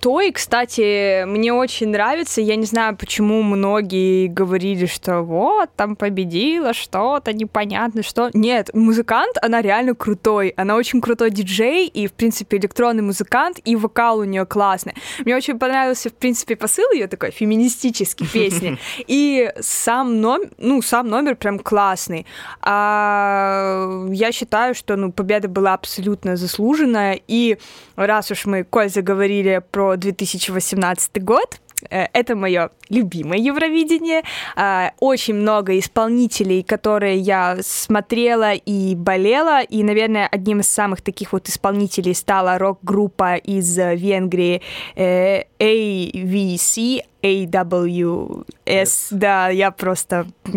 Той, 0.00 0.32
кстати, 0.32 1.24
мне 1.24 1.52
очень 1.52 1.88
нравится. 1.88 2.40
Я 2.40 2.56
не 2.56 2.64
знаю, 2.64 2.96
почему 2.96 3.42
многие 3.42 4.26
говорили, 4.26 4.86
что 4.86 5.20
вот, 5.20 5.68
там 5.76 5.96
победила 5.96 6.72
что-то 6.72 7.34
непонятно, 7.34 8.02
что... 8.02 8.30
Нет, 8.32 8.70
музыкант, 8.72 9.36
она 9.42 9.60
реально 9.60 9.94
крутой. 9.94 10.54
Она 10.56 10.76
очень 10.76 11.02
крутой 11.02 11.30
диджей, 11.30 11.88
и, 11.88 12.06
в 12.06 12.14
принципе, 12.14 12.56
электронный 12.56 13.02
музыкант, 13.02 13.58
и 13.66 13.76
вокал 13.76 14.20
у 14.20 14.24
нее 14.24 14.46
классный. 14.46 14.94
Мне 15.26 15.36
очень 15.36 15.58
понравился, 15.58 16.08
в 16.08 16.14
принципе, 16.14 16.56
посыл 16.56 16.90
ее 16.92 17.08
такой 17.08 17.32
феминистический 17.32 18.26
песни. 18.26 18.78
И 19.06 19.52
сам 19.60 20.22
номер, 20.22 20.48
ну, 20.56 20.80
сам 20.80 21.08
номер 21.08 21.36
прям 21.36 21.58
классный. 21.58 22.24
А 22.62 24.06
я 24.10 24.32
считаю, 24.32 24.74
что, 24.74 24.96
ну, 24.96 25.12
победа 25.12 25.48
была 25.48 25.74
абсолютно 25.74 26.36
заслуженная, 26.36 27.20
и 27.28 27.58
раз 28.06 28.30
уж 28.30 28.46
мы, 28.46 28.64
Коль, 28.64 28.88
заговорили 28.88 29.62
про 29.70 29.96
2018 29.96 31.22
год, 31.22 31.60
э, 31.90 32.06
это 32.12 32.36
мое 32.36 32.70
любимое 32.88 33.38
Евровидение. 33.38 34.22
А, 34.56 34.92
очень 35.00 35.34
много 35.34 35.78
исполнителей, 35.78 36.62
которые 36.62 37.18
я 37.18 37.58
смотрела 37.62 38.54
и 38.54 38.94
болела. 38.94 39.62
И, 39.62 39.82
наверное, 39.82 40.26
одним 40.26 40.60
из 40.60 40.68
самых 40.68 41.02
таких 41.02 41.32
вот 41.32 41.48
исполнителей 41.48 42.14
стала 42.14 42.58
рок-группа 42.58 43.36
из 43.36 43.76
Венгрии 43.76 44.62
э, 44.94 45.44
AVC, 45.58 47.02
AWS. 47.22 49.08
Да, 49.10 49.48
я 49.48 49.70
просто 49.70 50.26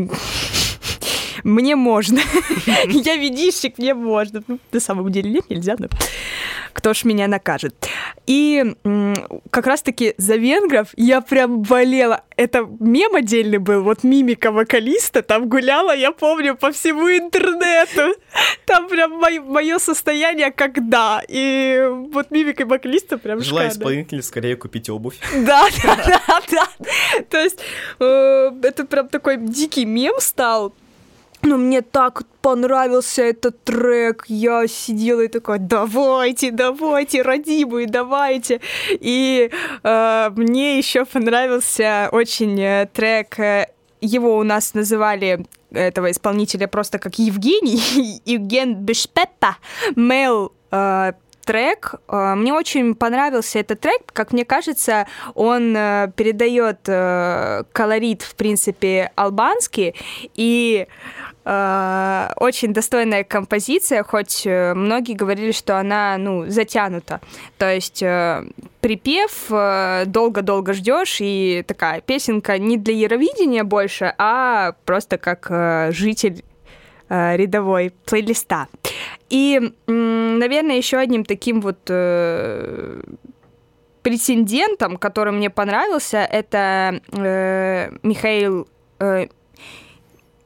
мне 1.44 1.76
можно. 1.76 2.20
Я 2.88 3.16
видишек, 3.16 3.78
мне 3.78 3.94
можно. 3.94 4.44
Ну, 4.48 4.60
на 4.72 4.80
самом 4.80 5.12
деле 5.12 5.32
нет, 5.32 5.50
нельзя, 5.50 5.76
но 5.78 5.88
кто 6.74 6.94
ж 6.94 7.04
меня 7.06 7.28
накажет. 7.28 7.88
И 8.26 8.76
как 9.50 9.68
раз-таки 9.68 10.14
за 10.18 10.36
венгров 10.36 10.90
я 10.96 11.22
прям 11.22 11.62
болела. 11.62 12.24
Это 12.36 12.68
мем 12.80 13.16
отдельный 13.16 13.58
был, 13.58 13.84
вот 13.84 14.04
мимика 14.04 14.52
вокалиста, 14.52 15.22
там 15.22 15.50
гуляла, 15.50 15.96
я 15.96 16.12
помню, 16.12 16.56
по 16.56 16.72
всему 16.72 17.10
интернету. 17.10 18.20
Там 18.66 18.88
прям 18.88 19.20
мое 19.20 19.80
состояние 19.80 20.52
когда. 20.52 21.22
И 21.28 21.86
вот 22.12 22.32
мимика 22.32 22.66
вокалиста 22.66 23.18
прям 23.18 23.42
Желаю 23.42 23.70
исполнителю 23.70 24.24
скорее 24.24 24.56
купить 24.56 24.90
обувь. 24.90 25.18
Да, 25.34 25.68
да, 25.84 25.96
да, 26.28 26.42
да. 26.52 26.68
То 27.30 27.40
есть 27.40 27.60
э, 28.00 28.52
это 28.64 28.86
прям 28.86 29.10
такой 29.10 29.38
дикий 29.38 29.86
мем 29.86 30.16
стал. 30.20 30.74
Но 31.42 31.58
мне 31.58 31.82
так 31.82 32.24
понравился 32.42 33.24
этот 33.24 33.64
трек. 33.64 34.26
Я 34.28 34.68
сидела 34.68 35.22
и 35.22 35.28
такая, 35.28 35.60
давайте, 35.60 36.52
давайте, 36.52 37.22
родимые, 37.22 37.88
давайте. 37.88 38.60
И 38.90 39.50
э, 39.84 40.30
мне 40.36 40.78
еще 40.78 41.06
понравился 41.06 42.10
очень 42.12 42.60
э, 42.60 42.88
трек. 42.92 43.40
Э, 43.40 43.68
его 44.02 44.38
у 44.38 44.44
нас 44.44 44.74
называли 44.74 45.46
этого 45.72 46.12
исполнителя 46.12 46.68
просто 46.68 47.00
как 47.00 47.20
Евгений, 47.20 48.22
Евген 48.26 48.76
Бешпетта, 48.76 49.58
Мел 49.96 50.52
э, 50.72 51.14
трек. 51.46 51.96
Мне 52.08 52.54
очень 52.54 52.94
понравился 52.94 53.60
этот 53.60 53.80
трек. 53.80 54.02
Как 54.14 54.34
мне 54.34 54.46
кажется, 54.46 55.08
он 55.34 55.74
передает 55.74 56.82
колорит, 57.74 58.22
в 58.22 58.36
принципе, 58.36 59.12
албанский. 59.16 59.96
И 60.36 60.86
очень 61.50 62.74
достойная 62.74 63.24
композиция, 63.24 64.04
хоть 64.04 64.46
э, 64.46 64.74
многие 64.76 65.14
говорили, 65.14 65.52
что 65.52 65.80
она, 65.80 66.18
ну, 66.18 66.46
затянута. 66.48 67.22
То 67.58 67.74
есть 67.74 68.04
э, 68.04 68.44
припев 68.82 69.48
долго-долго 70.08 70.74
ждешь, 70.74 71.18
и 71.22 71.64
такая 71.66 72.02
песенка 72.02 72.58
не 72.58 72.78
для 72.78 72.94
Евровидения 72.94 73.64
больше, 73.64 74.14
а 74.18 74.74
просто 74.86 75.18
как 75.18 75.94
житель 75.94 76.44
рядовой 77.10 77.92
плейлиста. 78.06 78.68
И, 79.30 79.60
наверное, 79.88 80.78
еще 80.78 80.98
одним 80.98 81.26
таким 81.26 81.62
вот 81.62 81.90
претендентом, 84.02 84.98
который 84.98 85.34
мне 85.34 85.50
понравился, 85.50 86.18
это 86.20 87.00
э, 87.12 87.92
Михаил 88.04 88.68
э, 89.00 89.28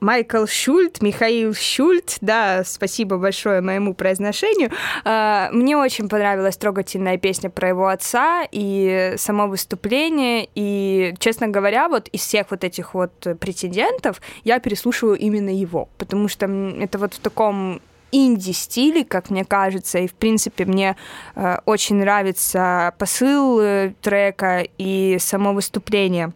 Майкл 0.04 0.46
Шульт, 0.46 1.02
Михаил 1.02 1.54
Шульт, 1.54 2.18
да, 2.20 2.64
спасибо 2.66 3.16
большое 3.18 3.62
моему 3.62 3.94
произношению. 3.94 4.70
А, 5.06 5.50
мне 5.54 5.78
очень 5.78 6.10
понравилась 6.10 6.58
трогательная 6.58 7.18
песня 7.18 7.50
про 7.50 7.70
его 7.70 7.88
отца 7.88 8.46
и 8.52 9.14
само 9.16 9.48
выступление, 9.48 10.50
и, 10.56 11.16
честно 11.20 11.48
говоря, 11.48 11.88
вот 11.88 12.10
из 12.10 12.20
всех 12.20 12.52
вот 12.52 12.66
этих 12.66 12.94
вот 12.94 13.14
претендентов 13.40 14.22
я 14.44 14.60
переслушиваю 14.60 15.18
именно 15.18 15.50
его, 15.50 15.88
потому 15.98 16.28
что 16.28 16.48
это 16.48 16.98
вот 16.98 17.14
в 17.14 17.20
таком 17.20 17.80
инди-стиле, 18.12 19.06
как 19.06 19.30
мне 19.30 19.46
кажется, 19.46 20.00
и, 20.00 20.08
в 20.08 20.16
принципе, 20.16 20.66
мне 20.66 20.98
э, 21.36 21.60
очень 21.66 21.96
нравится 21.96 22.94
посыл 23.00 23.60
э, 23.62 23.94
трека 24.02 24.68
и 24.78 25.16
само 25.20 25.54
выступление. 25.54 26.34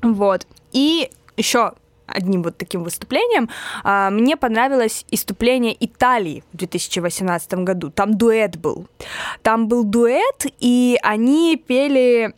Вот. 0.00 0.46
И 0.72 1.10
еще 1.36 1.74
одним 2.06 2.42
вот 2.42 2.56
таким 2.56 2.82
выступлением. 2.84 3.48
А, 3.84 4.10
мне 4.10 4.36
понравилось 4.36 5.04
выступление 5.26 5.76
Италии 5.84 6.44
в 6.52 6.56
2018 6.56 7.54
году. 7.54 7.90
Там 7.90 8.16
дуэт 8.16 8.56
был. 8.56 8.86
Там 9.42 9.68
был 9.68 9.84
дуэт, 9.84 10.46
и 10.60 10.98
они 11.02 11.56
пели... 11.56 12.32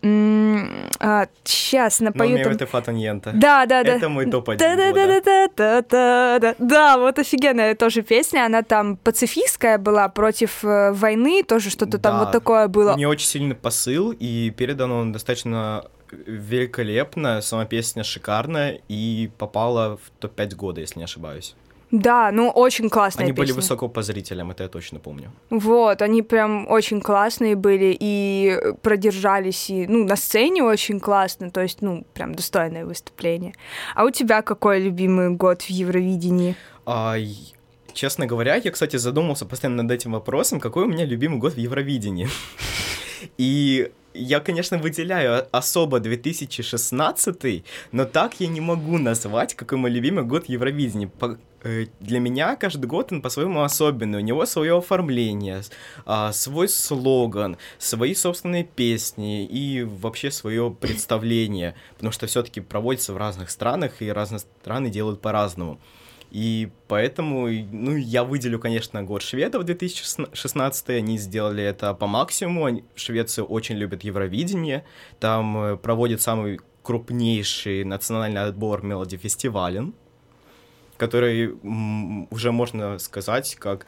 А, 1.01 1.27
сейчас 1.45 2.01
напою... 2.01 2.43
Там... 2.43 2.67
Фатаньента. 2.67 3.33
Да, 3.35 3.67
да, 3.67 3.83
да. 3.83 3.97
Это 3.97 4.09
мой 4.09 4.27
топ-1 4.27 4.57
да, 4.57 4.77
да, 4.77 4.93
да, 4.93 5.07
да, 5.07 5.49
да, 5.57 5.83
да, 5.83 6.39
да, 6.39 6.55
да, 6.59 6.99
вот 6.99 7.19
офигенная 7.19 7.75
тоже 7.75 8.03
песня. 8.03 8.47
Она 8.47 8.63
там 8.63 8.97
пацифистская 8.97 9.79
была 9.79 10.09
против 10.09 10.65
э, 10.65 10.93
войны, 10.93 11.43
тоже 11.43 11.71
что-то 11.71 11.99
да. 11.99 12.11
там 12.11 12.19
вот 12.21 12.33
такое 12.33 12.69
было. 12.69 12.95
Мне 12.95 13.09
очень 13.09 13.27
сильный 13.27 13.55
посыл, 13.55 14.13
и 14.13 14.51
передан 14.51 14.93
он 14.93 15.13
достаточно 15.13 15.85
великолепно, 16.13 17.41
сама 17.41 17.65
песня 17.65 18.05
шикарная 18.05 18.81
и 18.89 19.31
попала 19.39 19.97
в 19.97 20.11
топ-5 20.21 20.55
года, 20.55 20.81
если 20.81 20.99
не 20.99 21.05
ошибаюсь. 21.05 21.55
Да, 21.91 22.31
ну 22.33 22.51
очень 22.51 22.91
классные 22.91 23.25
Они 23.25 23.33
песни. 23.33 23.45
были 23.45 23.53
высоко 23.53 23.89
по 23.89 24.03
зрителям, 24.03 24.51
это 24.51 24.65
я 24.65 24.69
точно 24.69 24.99
помню. 24.99 25.31
Вот, 25.49 26.03
они 26.03 26.23
прям 26.23 26.71
очень 26.71 27.01
классные 27.01 27.57
были 27.57 27.97
и 27.99 28.75
продержались, 28.83 29.71
и, 29.71 29.87
ну, 29.87 30.05
на 30.05 30.17
сцене 30.17 30.63
очень 30.63 31.01
классно, 31.01 31.51
то 31.51 31.63
есть, 31.63 31.81
ну, 31.81 32.05
прям 32.13 32.35
достойное 32.35 32.85
выступление. 32.85 33.55
А 33.95 34.05
у 34.05 34.11
тебя 34.11 34.43
какой 34.43 34.81
любимый 34.81 35.31
год 35.31 35.63
в 35.63 35.71
Евровидении? 35.71 36.57
А, 36.85 37.17
честно 37.95 38.27
говоря, 38.27 38.57
я, 38.57 38.71
кстати, 38.71 38.97
задумался 38.97 39.47
постоянно 39.47 39.83
над 39.83 39.93
этим 39.93 40.13
вопросом, 40.13 40.61
какой 40.61 40.85
у 40.85 40.89
меня 40.89 41.07
любимый 41.07 41.39
год 41.39 41.55
в 41.55 41.59
Евровидении. 41.59 42.29
И 43.37 43.91
я, 44.15 44.41
конечно, 44.41 44.79
выделяю 44.79 45.47
особо 45.53 46.01
2016, 46.01 47.65
но 47.93 48.05
так 48.05 48.41
я 48.41 48.49
не 48.49 48.61
могу 48.61 48.99
назвать, 48.99 49.55
какой 49.55 49.79
мой 49.79 49.91
любимый 49.91 50.25
год 50.25 50.49
Евровидения. 50.49 51.11
Э, 51.63 51.87
для 52.01 52.21
меня 52.21 52.57
каждый 52.57 52.87
год 52.87 53.13
он 53.13 53.23
по-своему 53.23 53.63
особенный. 53.63 54.19
У 54.19 54.23
него 54.23 54.47
свое 54.47 54.79
оформление, 54.79 55.63
а, 56.07 56.33
свой 56.33 56.69
слоган, 56.69 57.59
свои 57.79 58.15
собственные 58.15 58.65
песни 58.65 59.45
и 59.45 59.83
вообще 59.83 60.31
свое 60.31 60.71
представление. 60.71 61.75
Потому 61.95 62.13
что 62.13 62.27
все-таки 62.27 62.61
проводится 62.61 63.13
в 63.13 63.17
разных 63.17 63.51
странах, 63.51 64.01
и 64.01 64.11
разные 64.11 64.41
страны 64.41 64.91
делают 64.91 65.21
по-разному. 65.21 65.81
И 66.31 66.69
поэтому, 66.89 67.49
ну, 67.73 67.97
я 67.97 68.23
выделю, 68.23 68.59
конечно, 68.59 69.03
год 69.03 69.23
шведов 69.23 69.65
2016. 69.65 70.89
Они 70.91 71.19
сделали 71.19 71.65
это 71.65 71.95
по 71.95 72.07
максимуму. 72.07 72.67
Они, 72.67 72.85
Швеция 72.97 73.45
очень 73.45 73.77
любит 73.77 74.05
Евровидение. 74.05 74.85
Там 75.21 75.57
э, 75.57 75.77
проводит 75.77 76.21
самый 76.21 76.61
крупнейший 76.83 77.85
национальный 77.85 78.43
отбор 78.43 78.83
Мелоди 78.83 79.17
Фестивален, 79.17 79.95
который 80.97 81.55
уже 82.31 82.53
можно 82.53 82.99
сказать 82.99 83.57
как 83.59 83.87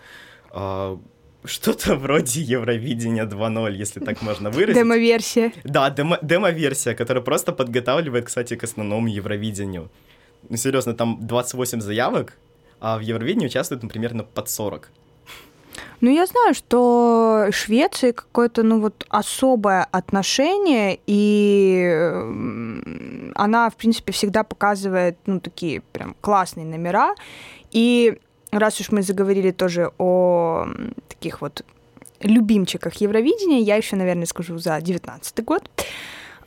э, 0.53 0.97
что-то 1.45 1.97
вроде 1.97 2.41
Евровидения 2.41 3.27
2.0, 3.27 3.75
если 3.75 4.01
так 4.01 4.23
можно 4.23 4.51
выразить. 4.51 4.75
Демо-версия. 4.77 5.53
Да, 5.65 5.91
демо- 5.91 6.19
демо-версия, 6.23 6.95
которая 6.95 7.23
просто 7.23 7.53
подготавливает, 7.53 8.27
кстати, 8.27 8.57
к 8.57 8.65
основному 8.65 9.09
Евровидению 9.09 9.91
ну, 10.49 10.57
серьезно, 10.57 10.95
там 10.95 11.19
28 11.21 11.81
заявок, 11.81 12.37
а 12.81 12.99
в 12.99 13.01
Евровидении 13.01 13.47
участвует, 13.47 13.83
например, 13.83 14.15
на 14.15 14.25
под 14.25 14.49
40. 14.49 14.91
Ну, 16.01 16.11
я 16.11 16.27
знаю, 16.27 16.55
что 16.55 17.49
Швеции 17.53 18.13
какое-то, 18.13 18.63
ну, 18.63 18.81
вот 18.81 19.05
особое 19.11 19.87
отношение, 19.91 20.99
и 21.07 21.85
она, 23.35 23.69
в 23.69 23.77
принципе, 23.77 24.13
всегда 24.13 24.43
показывает, 24.43 25.19
ну, 25.27 25.41
такие 25.41 25.83
прям 25.93 26.17
классные 26.21 26.67
номера. 26.67 27.15
И 27.71 28.19
раз 28.51 28.81
уж 28.81 28.91
мы 28.93 29.03
заговорили 29.03 29.51
тоже 29.51 29.93
о 29.99 30.67
таких 31.09 31.43
вот 31.43 31.65
любимчиках 32.21 32.95
Евровидения, 32.95 33.61
я 33.61 33.77
еще, 33.77 33.97
наверное, 33.97 34.27
скажу 34.27 34.59
за 34.59 34.81
19 34.81 35.45
год. 35.45 35.71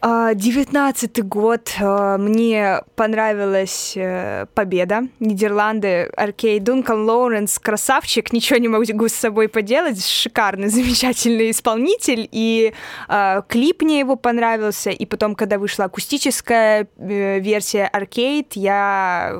А, 0.06 0.34
девятнадцатый 0.34 1.24
год. 1.24 1.72
А, 1.80 2.18
мне 2.18 2.82
понравилась 2.98 3.94
э, 3.96 4.48
победа. 4.54 5.04
Нидерланды, 5.22 6.12
Аркей, 6.18 6.60
Дункан 6.60 7.06
Лоуренс, 7.06 7.58
красавчик, 7.58 8.34
ничего 8.34 8.60
не 8.60 8.68
могу 8.68 9.08
с 9.08 9.14
собой 9.14 9.48
поделать. 9.48 10.06
Шикарный, 10.06 10.68
замечательный 10.68 11.52
исполнитель. 11.52 12.28
И 12.34 12.74
э, 13.08 13.42
клип 13.48 13.82
мне 13.82 14.00
его 14.00 14.18
понравился. 14.18 14.90
И 14.90 15.06
потом, 15.06 15.36
когда 15.36 15.58
вышла 15.58 15.86
акустическая 15.86 16.86
э, 16.98 17.40
версия 17.40 17.86
Аркейд, 17.86 18.58
я 18.58 19.38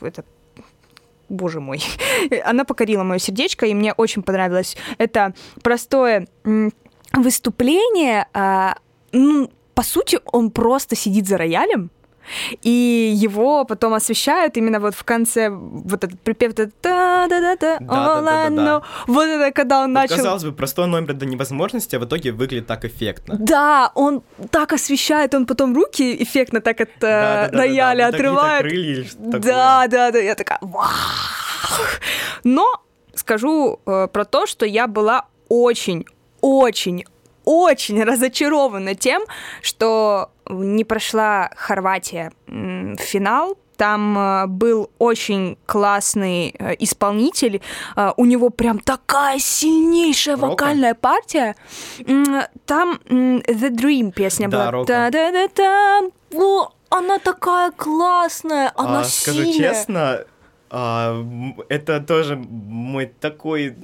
это 0.00 0.24
боже 1.28 1.60
мой, 1.60 1.82
она 2.46 2.64
покорила 2.64 3.02
мое 3.02 3.18
сердечко, 3.18 3.66
и 3.66 3.74
мне 3.74 3.92
очень 3.92 4.22
понравилось. 4.22 4.78
Это 4.96 5.34
простое 5.62 6.26
выступление, 7.12 8.28
а, 8.32 8.76
ну, 9.12 9.50
по 9.76 9.82
сути, 9.82 10.18
он 10.32 10.50
просто 10.50 10.96
сидит 10.96 11.28
за 11.28 11.36
роялем, 11.36 11.90
и 12.62 13.12
его 13.14 13.64
потом 13.66 13.92
освещают 13.92 14.56
именно 14.56 14.80
вот 14.80 14.94
в 14.94 15.04
конце 15.04 15.50
вот 15.50 16.02
этот 16.02 16.18
припев 16.22 16.54
да 16.54 16.66
да 16.82 17.28
да 17.28 17.56
да 17.56 17.78
да 17.78 18.50
да 18.50 18.82
вот 19.06 19.24
это 19.24 19.52
когда 19.52 19.84
он 19.84 19.92
начал 19.92 20.16
казалось 20.16 20.44
бы 20.44 20.52
простой 20.52 20.86
номер 20.86 21.12
до 21.12 21.26
невозможности 21.26 21.94
а 21.94 22.00
в 22.00 22.04
итоге 22.06 22.32
выглядит 22.32 22.66
так 22.66 22.84
эффектно. 22.84 23.36
Да 23.38 23.92
он 23.94 24.22
так 24.50 24.72
освещает 24.72 25.34
он 25.34 25.46
потом 25.46 25.74
руки 25.74 26.20
эффектно 26.20 26.60
так 26.60 26.80
от 26.80 26.88
да, 27.00 27.48
да, 27.52 27.58
рояля 27.58 28.06
да, 28.06 28.10
да, 28.10 28.16
отрывает. 28.16 29.16
да 29.18 29.86
да 29.86 30.10
да 30.10 30.18
я 30.18 30.34
такая 30.34 30.58
но 32.44 32.66
скажу 33.14 33.78
э, 33.86 34.08
про 34.12 34.24
то 34.24 34.46
что 34.46 34.66
я 34.66 34.86
была 34.88 35.26
очень 35.48 36.06
очень 36.40 37.04
очень 37.46 38.02
разочарована 38.04 38.94
тем, 38.94 39.22
что 39.62 40.30
не 40.50 40.84
прошла 40.84 41.50
Хорватия 41.56 42.32
в 42.46 42.96
финал, 42.98 43.56
там 43.76 44.18
э, 44.18 44.46
был 44.46 44.90
очень 44.98 45.58
классный 45.66 46.54
э, 46.58 46.74
исполнитель, 46.78 47.60
э, 47.94 48.12
у 48.16 48.24
него 48.24 48.50
прям 48.50 48.78
такая 48.78 49.38
сильнейшая 49.38 50.36
Рока? 50.36 50.46
вокальная 50.46 50.94
партия. 50.94 51.54
Там 52.64 53.00
The 53.06 53.70
Dream 53.70 54.12
песня 54.12 54.48
да, 54.48 54.70
была. 54.72 54.84
Да, 54.84 55.10
да, 55.10 55.30
да, 55.30 55.48
да. 55.54 56.00
О, 56.34 56.70
она 56.90 57.18
такая 57.18 57.70
классная, 57.70 58.72
она 58.76 59.00
а, 59.00 59.04
сильная. 59.04 59.44
Скажу 59.44 59.58
честно, 59.58 60.24
а, 60.70 61.24
это 61.68 62.00
тоже 62.00 62.36
мой 62.36 63.06
такой, 63.06 63.76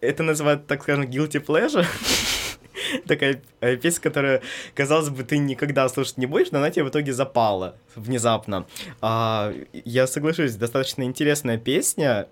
это 0.00 0.22
называют, 0.22 0.66
так 0.66 0.82
скажем, 0.82 1.04
guilty 1.04 1.44
pleasure. 1.44 1.86
такая 3.06 3.42
э, 3.60 3.76
песня, 3.76 4.02
которая, 4.02 4.42
казалось 4.74 5.10
бы, 5.10 5.24
ты 5.24 5.38
никогда 5.38 5.88
слушать 5.88 6.18
не 6.18 6.26
будешь, 6.26 6.50
но 6.50 6.58
она 6.58 6.70
тебе 6.70 6.84
в 6.84 6.88
итоге 6.88 7.12
запала 7.12 7.76
внезапно. 7.94 8.66
А, 9.00 9.52
я 9.72 10.06
соглашусь, 10.06 10.54
достаточно 10.54 11.02
интересная 11.02 11.58
песня, 11.58 12.28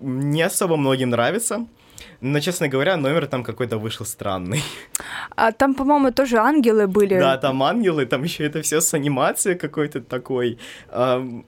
не 0.00 0.42
особо 0.42 0.76
многим 0.76 1.10
нравится. 1.10 1.66
Но, 2.20 2.40
честно 2.40 2.68
говоря, 2.68 2.96
номер 2.96 3.26
там 3.26 3.44
какой-то 3.44 3.78
вышел 3.78 4.06
странный. 4.06 4.62
А 5.36 5.52
там, 5.52 5.74
по-моему, 5.74 6.10
тоже 6.10 6.38
ангелы 6.38 6.86
были. 6.86 7.18
Да, 7.18 7.36
там 7.36 7.62
ангелы, 7.62 8.06
там 8.06 8.24
еще 8.24 8.44
это 8.44 8.62
все 8.62 8.80
с 8.80 8.94
анимацией 8.94 9.58
какой-то 9.58 10.00
такой. 10.00 10.58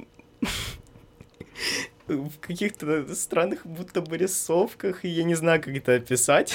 в 2.08 2.38
каких-то 2.40 3.14
странных 3.14 3.66
будто 3.66 4.00
бы 4.00 4.16
рисовках, 4.16 5.04
и 5.04 5.08
я 5.08 5.24
не 5.24 5.34
знаю, 5.34 5.62
как 5.62 5.74
это 5.74 5.94
описать. 5.94 6.54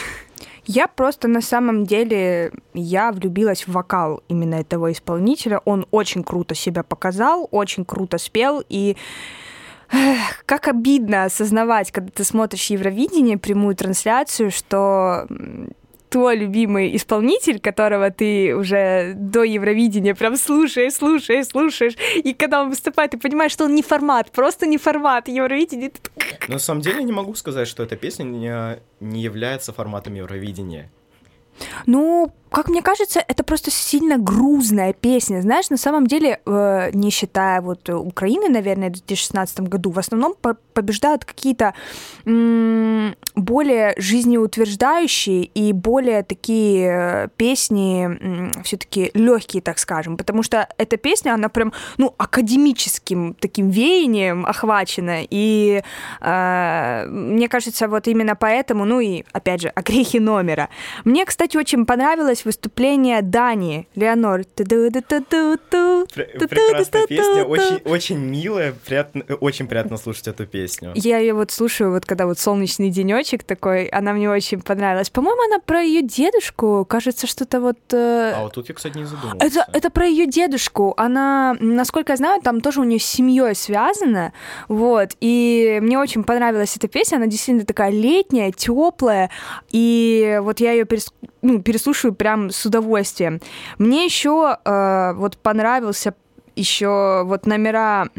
Я 0.65 0.87
просто 0.87 1.27
на 1.27 1.41
самом 1.41 1.85
деле, 1.85 2.51
я 2.73 3.11
влюбилась 3.11 3.67
в 3.67 3.71
вокал 3.71 4.23
именно 4.27 4.55
этого 4.55 4.91
исполнителя. 4.91 5.59
Он 5.65 5.87
очень 5.91 6.23
круто 6.23 6.55
себя 6.55 6.83
показал, 6.83 7.47
очень 7.51 7.83
круто 7.83 8.17
спел, 8.17 8.63
и 8.69 8.95
как 10.45 10.67
обидно 10.67 11.25
осознавать, 11.25 11.91
когда 11.91 12.11
ты 12.11 12.23
смотришь 12.23 12.67
Евровидение, 12.67 13.37
прямую 13.37 13.75
трансляцию, 13.75 14.51
что 14.51 15.27
твой 16.11 16.35
любимый 16.35 16.95
исполнитель, 16.95 17.59
которого 17.59 18.11
ты 18.11 18.53
уже 18.55 19.13
до 19.15 19.43
Евровидения 19.43 20.13
прям 20.13 20.35
слушаешь, 20.35 20.93
слушаешь, 20.93 21.47
слушаешь, 21.47 21.93
и 22.15 22.33
когда 22.33 22.61
он 22.61 22.69
выступает, 22.69 23.11
ты 23.11 23.17
понимаешь, 23.17 23.53
что 23.53 23.63
он 23.65 23.73
не 23.73 23.81
формат, 23.81 24.31
просто 24.31 24.67
не 24.67 24.77
формат 24.77 25.29
Евровидения. 25.29 25.91
На 26.47 26.59
самом 26.59 26.81
деле 26.81 27.03
не 27.03 27.13
могу 27.13 27.33
сказать, 27.35 27.67
что 27.67 27.81
эта 27.81 27.95
песня 27.95 28.23
не, 28.23 28.79
не 28.99 29.21
является 29.21 29.71
форматом 29.71 30.15
Евровидения. 30.15 30.91
Ну, 31.85 32.31
как 32.51 32.67
мне 32.67 32.81
кажется, 32.81 33.23
это 33.25 33.43
просто 33.43 33.71
сильно 33.71 34.17
грузная 34.17 34.91
песня. 34.91 35.41
Знаешь, 35.41 35.69
на 35.69 35.77
самом 35.77 36.05
деле, 36.05 36.41
э, 36.45 36.89
не 36.93 37.09
считая 37.09 37.61
вот 37.61 37.89
Украины, 37.89 38.49
наверное, 38.49 38.89
в 38.89 38.93
2016 38.93 39.61
году, 39.61 39.91
в 39.91 39.99
основном 39.99 40.35
по 40.39 40.57
побеждают 40.73 41.25
какие-то 41.25 41.73
более 42.23 43.93
жизнеутверждающие 43.97 45.43
и 45.43 45.73
более 45.73 46.23
такие 46.23 46.87
э, 46.87 47.27
песни 47.35 48.61
все-таки 48.63 49.11
легкие, 49.13 49.61
так 49.61 49.79
скажем, 49.79 50.17
потому 50.17 50.43
что 50.43 50.67
эта 50.77 50.97
песня, 50.97 51.33
она 51.33 51.49
прям, 51.49 51.73
ну, 51.97 52.13
академическим 52.17 53.33
таким 53.33 53.69
веянием 53.69 54.45
охвачена, 54.45 55.19
и 55.29 55.81
э, 56.21 57.05
мне 57.09 57.49
кажется, 57.49 57.87
вот 57.87 58.07
именно 58.07 58.35
поэтому, 58.35 58.85
ну 58.85 58.99
и, 58.99 59.23
опять 59.33 59.61
же, 59.61 59.69
о 59.69 59.81
грехе 59.81 60.19
номера. 60.19 60.69
Мне, 61.03 61.25
кстати, 61.25 61.50
очень 61.57 61.85
понравилось 61.85 62.45
выступление 62.45 63.21
Дани, 63.21 63.87
Леонор. 63.95 64.43
Прекрасная 66.11 67.07
песня, 67.07 67.43
очень, 67.43 67.81
очень 67.85 68.17
милая, 68.17 68.73
приятно, 68.85 69.23
очень 69.39 69.67
приятно 69.67 69.97
слушать 69.97 70.27
эту 70.27 70.45
песню. 70.45 70.91
Я 70.95 71.17
ее 71.17 71.33
вот 71.33 71.51
слушаю, 71.51 71.91
вот 71.91 72.05
когда 72.05 72.25
вот 72.25 72.39
солнечный 72.39 72.89
денечек 72.89 73.43
такой, 73.43 73.85
она 73.87 74.13
мне 74.13 74.29
очень 74.29 74.61
понравилась. 74.61 75.09
По-моему, 75.09 75.41
она 75.43 75.59
про 75.59 75.81
ее 75.81 76.01
дедушку, 76.01 76.85
кажется, 76.87 77.27
что-то 77.27 77.59
вот... 77.59 77.77
Э... 77.91 78.33
А 78.35 78.43
вот 78.43 78.53
тут 78.53 78.69
я, 78.69 78.75
кстати, 78.75 78.97
не 78.97 79.05
задумывался. 79.05 79.45
Это, 79.45 79.65
это 79.73 79.89
про 79.89 80.05
ее 80.05 80.27
дедушку. 80.27 80.93
Она, 80.97 81.55
насколько 81.59 82.13
я 82.13 82.17
знаю, 82.17 82.41
там 82.41 82.61
тоже 82.61 82.81
у 82.81 82.83
нее 82.83 82.99
с 82.99 83.05
семьей 83.05 83.55
связана, 83.55 84.33
вот. 84.67 85.11
И 85.19 85.79
мне 85.81 85.99
очень 85.99 86.23
понравилась 86.23 86.75
эта 86.77 86.87
песня, 86.87 87.17
она 87.17 87.27
действительно 87.27 87.65
такая 87.65 87.91
летняя, 87.91 88.51
теплая, 88.51 89.29
и 89.69 90.39
вот 90.41 90.59
я 90.59 90.71
ее 90.71 90.85
перес... 90.85 91.13
ну, 91.41 91.61
переслушаю 91.61 92.13
прям 92.13 92.49
с 92.49 92.65
удовольствием. 92.65 93.41
Мне 93.77 94.05
еще 94.05 94.57
э, 94.63 95.13
вот 95.13 95.37
понравился 95.37 96.13
еще 96.55 97.23
вот 97.25 97.45
номера 97.45 98.09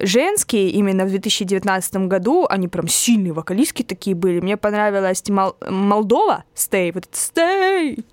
женские 0.00 0.70
именно 0.70 1.04
в 1.04 1.10
2019 1.10 1.96
году, 2.08 2.46
они 2.48 2.68
прям 2.68 2.88
сильные 2.88 3.32
вокалистки 3.32 3.82
такие 3.82 4.16
были. 4.16 4.40
Мне 4.40 4.56
понравилась 4.56 5.22
Мол- 5.28 5.56
Молдова, 5.68 6.44
Stay, 6.54 6.92
вот 6.92 7.04
это 7.04 7.16
Stay, 7.16 8.04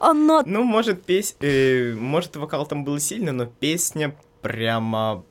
она... 0.00 0.42
Ну, 0.46 0.62
может, 0.62 1.02
пес... 1.02 1.36
э, 1.40 1.94
может, 1.94 2.36
вокал 2.36 2.66
там 2.66 2.84
был 2.84 2.98
сильный, 2.98 3.32
но 3.32 3.46
песня 3.46 4.16
прямо... 4.40 5.24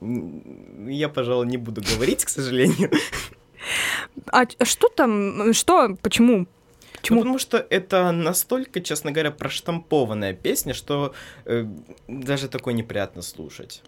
Я, 0.00 1.10
пожалуй, 1.10 1.46
не 1.46 1.58
буду 1.58 1.82
говорить, 1.82 2.24
к 2.24 2.30
сожалению. 2.30 2.90
А 4.32 4.44
что 4.64 4.88
там? 4.88 5.52
Что? 5.52 5.96
Почему? 6.02 6.46
Почему? 7.00 7.16
Ну, 7.16 7.22
потому 7.22 7.38
что 7.38 7.66
это 7.70 8.12
настолько, 8.12 8.80
честно 8.80 9.10
говоря, 9.12 9.30
проштампованная 9.30 10.34
песня, 10.34 10.74
что 10.74 11.14
э, 11.46 11.66
даже 12.08 12.48
такой 12.48 12.74
неприятно 12.74 13.22
слушать. 13.22 13.82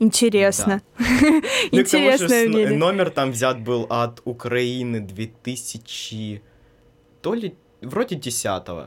Интересно. 0.00 0.80
Да. 0.98 1.04
Ну, 1.72 1.78
мнение. 1.78 2.70
Номер 2.70 3.10
там 3.10 3.32
взят 3.32 3.60
был 3.60 3.86
от 3.90 4.20
Украины 4.24 5.00
2000... 5.00 6.42
То 7.20 7.34
ли... 7.34 7.54
Вроде 7.82 8.16
10 8.16 8.68
-го. 8.68 8.86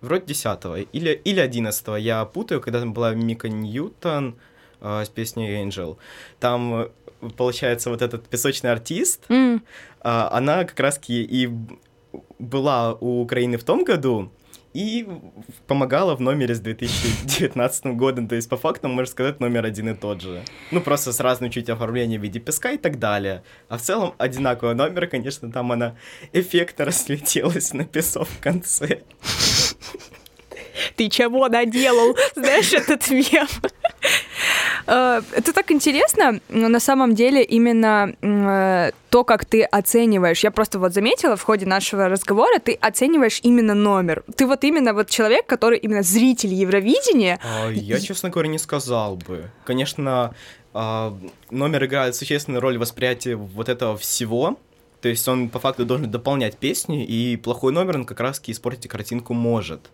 Вроде 0.00 0.26
10 0.26 0.88
или, 0.92 1.20
или 1.24 1.40
11 1.40 1.88
Я 1.98 2.24
путаю, 2.24 2.60
когда 2.60 2.80
там 2.80 2.92
была 2.94 3.14
Мика 3.14 3.48
Ньютон 3.48 4.34
э, 4.86 5.04
с 5.04 5.08
песней 5.08 5.64
Angel. 5.64 5.96
Там 6.40 6.74
э, 6.74 6.88
получается 7.36 7.90
вот 7.90 8.02
этот 8.02 8.28
песочный 8.28 8.72
артист, 8.72 9.24
mm. 9.28 9.56
э, 9.56 9.60
она 10.02 10.64
как 10.64 10.78
раз 10.80 11.00
и 11.08 11.50
была 12.38 12.94
у 12.94 13.22
Украины 13.22 13.56
в 13.56 13.64
том 13.64 13.84
году, 13.84 14.30
и 14.76 15.08
помогала 15.66 16.14
в 16.14 16.20
номере 16.20 16.54
с 16.54 16.60
2019 16.60 17.86
годом. 17.96 18.28
То 18.28 18.34
есть, 18.34 18.48
по 18.50 18.58
факту, 18.58 18.88
можно 18.88 19.10
сказать, 19.10 19.40
номер 19.40 19.64
один 19.64 19.88
и 19.88 19.94
тот 19.94 20.20
же. 20.20 20.42
Ну, 20.70 20.82
просто 20.82 21.14
с 21.14 21.20
разным 21.20 21.50
чуть 21.50 21.70
оформлением 21.70 22.20
в 22.20 22.24
виде 22.24 22.40
песка 22.40 22.72
и 22.72 22.76
так 22.76 22.98
далее. 22.98 23.42
А 23.70 23.78
в 23.78 23.80
целом, 23.80 24.14
одинаковый 24.18 24.74
номер, 24.74 25.06
конечно, 25.06 25.50
там 25.50 25.72
она 25.72 25.96
эффектно 26.34 26.84
разлетелась 26.84 27.72
на 27.72 27.84
песок 27.86 28.28
в 28.28 28.40
конце. 28.40 29.00
Ты 30.96 31.08
чего 31.08 31.48
наделал? 31.48 32.14
Знаешь 32.34 32.74
этот 32.74 33.08
мем? 33.10 33.48
Э, 34.86 35.22
это 35.32 35.52
так 35.52 35.70
интересно, 35.70 36.40
но 36.48 36.68
на 36.68 36.80
самом 36.80 37.14
деле 37.14 37.42
именно 37.42 38.14
э, 38.22 38.92
то, 39.10 39.24
как 39.24 39.44
ты 39.44 39.62
оцениваешь. 39.62 40.44
Я 40.44 40.50
просто 40.50 40.78
вот 40.78 40.94
заметила 40.94 41.36
в 41.36 41.42
ходе 41.42 41.66
нашего 41.66 42.08
разговора, 42.08 42.58
ты 42.58 42.74
оцениваешь 42.74 43.40
именно 43.42 43.74
номер. 43.74 44.22
Ты 44.36 44.46
вот 44.46 44.64
именно 44.64 44.94
вот 44.94 45.08
человек, 45.08 45.46
который 45.46 45.78
именно 45.78 46.02
зритель 46.02 46.54
Евровидения. 46.54 47.38
А, 47.42 47.70
я, 47.70 48.00
честно 48.00 48.30
говоря, 48.30 48.48
не 48.48 48.58
сказал 48.58 49.16
бы. 49.16 49.50
Конечно, 49.64 50.34
а, 50.72 51.16
номер 51.50 51.84
играет 51.86 52.14
существенную 52.14 52.60
роль 52.60 52.76
в 52.76 52.80
восприятии 52.80 53.34
вот 53.34 53.68
этого 53.68 53.96
всего, 53.96 54.58
то 55.00 55.08
есть 55.08 55.26
он 55.28 55.48
по 55.48 55.58
факту 55.58 55.84
должен 55.84 56.10
дополнять 56.10 56.56
песни, 56.56 57.04
и 57.04 57.36
плохой 57.36 57.72
номер 57.72 57.96
он 57.96 58.04
как 58.04 58.20
раз-таки 58.20 58.52
испортить 58.52 58.88
картинку 58.88 59.34
может 59.34 59.90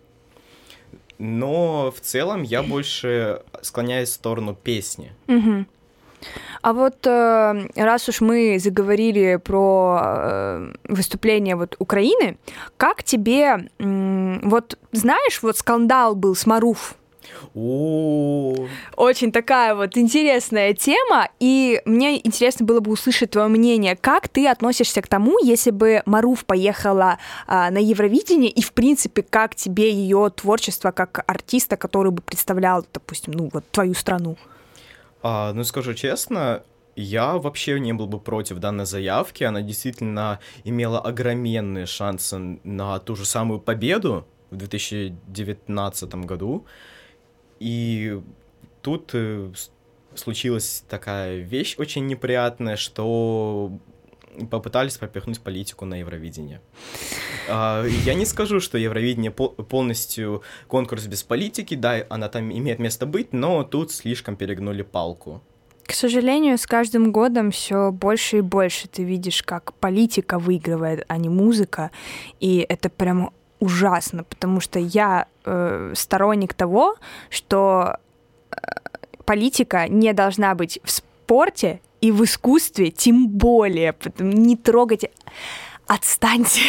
но 1.17 1.91
в 1.95 1.99
целом 1.99 2.43
я 2.43 2.63
больше 2.63 3.41
склоняюсь 3.61 4.09
в 4.09 4.13
сторону 4.13 4.55
песни. 4.55 5.13
Угу. 5.27 5.65
А 6.61 6.73
вот 6.73 7.05
э, 7.05 7.67
раз 7.75 8.07
уж 8.07 8.21
мы 8.21 8.57
заговорили 8.59 9.35
про 9.43 9.99
э, 10.01 10.73
выступление 10.85 11.55
вот 11.55 11.75
Украины, 11.79 12.37
как 12.77 13.03
тебе, 13.03 13.69
вот 13.79 14.77
знаешь, 14.93 15.41
вот 15.41 15.57
скандал 15.57 16.15
был 16.15 16.35
с 16.35 16.45
Маруф, 16.45 16.95
Очень 18.95 19.31
такая 19.31 19.75
вот 19.75 19.97
интересная 19.97 20.73
тема, 20.73 21.29
и 21.39 21.81
мне 21.85 22.25
интересно 22.25 22.65
было 22.65 22.79
бы 22.79 22.91
услышать 22.91 23.31
твое 23.31 23.47
мнение. 23.47 23.95
Как 23.95 24.27
ты 24.29 24.47
относишься 24.47 25.01
к 25.01 25.07
тому, 25.07 25.37
если 25.43 25.71
бы 25.71 26.01
Маруф 26.05 26.45
поехала 26.45 27.17
а, 27.47 27.69
на 27.69 27.77
Евровидение, 27.77 28.49
и, 28.49 28.61
в 28.61 28.73
принципе, 28.73 29.23
как 29.23 29.55
тебе 29.55 29.91
ее 29.91 30.31
творчество 30.35 30.91
как 30.91 31.23
артиста, 31.27 31.77
который 31.77 32.11
бы 32.11 32.21
представлял, 32.21 32.85
допустим, 32.93 33.33
ну, 33.33 33.49
вот 33.53 33.65
твою 33.71 33.93
страну? 33.93 34.37
А, 35.21 35.53
ну, 35.53 35.63
скажу 35.63 35.93
честно, 35.93 36.63
я 36.95 37.37
вообще 37.37 37.79
не 37.79 37.93
был 37.93 38.07
бы 38.07 38.19
против 38.19 38.59
данной 38.59 38.85
заявки. 38.85 39.43
Она 39.43 39.61
действительно 39.61 40.39
имела 40.63 40.99
огроменные 40.99 41.85
шансы 41.85 42.59
на 42.63 42.99
ту 42.99 43.15
же 43.15 43.25
самую 43.25 43.59
победу 43.59 44.27
в 44.51 44.57
2019 44.57 46.15
году. 46.25 46.65
И 47.63 48.19
тут 48.81 49.11
э, 49.13 49.53
случилась 50.15 50.83
такая 50.89 51.37
вещь 51.37 51.75
очень 51.77 52.05
неприятная, 52.07 52.75
что 52.75 53.71
попытались 54.51 54.97
пропихнуть 54.97 55.39
политику 55.39 55.85
на 55.85 55.99
Евровидение. 55.99 56.59
А, 57.47 57.85
я 57.85 58.15
не 58.15 58.25
скажу, 58.25 58.59
что 58.59 58.77
Евровидение 58.77 59.31
полностью 59.31 60.43
конкурс 60.67 61.05
без 61.05 61.23
политики, 61.23 61.75
да, 61.75 62.05
она 62.09 62.27
там 62.27 62.51
имеет 62.51 62.79
место 62.79 63.05
быть, 63.05 63.31
но 63.31 63.63
тут 63.63 63.93
слишком 63.93 64.35
перегнули 64.35 64.81
палку. 64.81 65.41
К 65.85 65.93
сожалению, 65.93 66.57
с 66.57 66.65
каждым 66.65 67.13
годом 67.13 67.51
все 67.51 67.91
больше 67.91 68.39
и 68.39 68.41
больше 68.41 68.89
ты 68.89 69.03
видишь, 69.03 69.41
как 69.41 69.73
политика 69.75 70.37
выигрывает, 70.37 71.05
а 71.07 71.17
не 71.17 71.29
музыка, 71.29 71.91
и 72.41 72.65
это 72.67 72.89
прям 72.89 73.31
ужасно, 73.63 74.23
потому 74.23 74.59
что 74.59 74.77
я 74.77 75.27
э, 75.45 75.93
сторонник 75.95 76.53
того, 76.53 76.95
что 77.29 77.97
э, 78.51 78.55
политика 79.25 79.87
не 79.87 80.13
должна 80.13 80.53
быть 80.53 80.79
в 80.83 80.91
спорте 80.91 81.79
и 82.01 82.11
в 82.11 82.23
искусстве, 82.25 82.91
тем 82.91 83.29
более, 83.29 83.95
не 84.19 84.57
трогайте 84.57 85.11
отстаньте. 85.87 86.59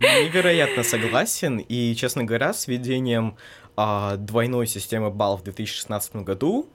Невероятно 0.00 0.82
согласен. 0.82 1.58
И, 1.58 1.94
честно 1.94 2.24
говоря, 2.24 2.54
с 2.54 2.66
введением 2.66 3.36
а, 3.76 4.16
двойной 4.16 4.66
системы 4.66 5.10
баллов 5.10 5.40
в 5.40 5.44
2016 5.44 6.16
году 6.16 6.66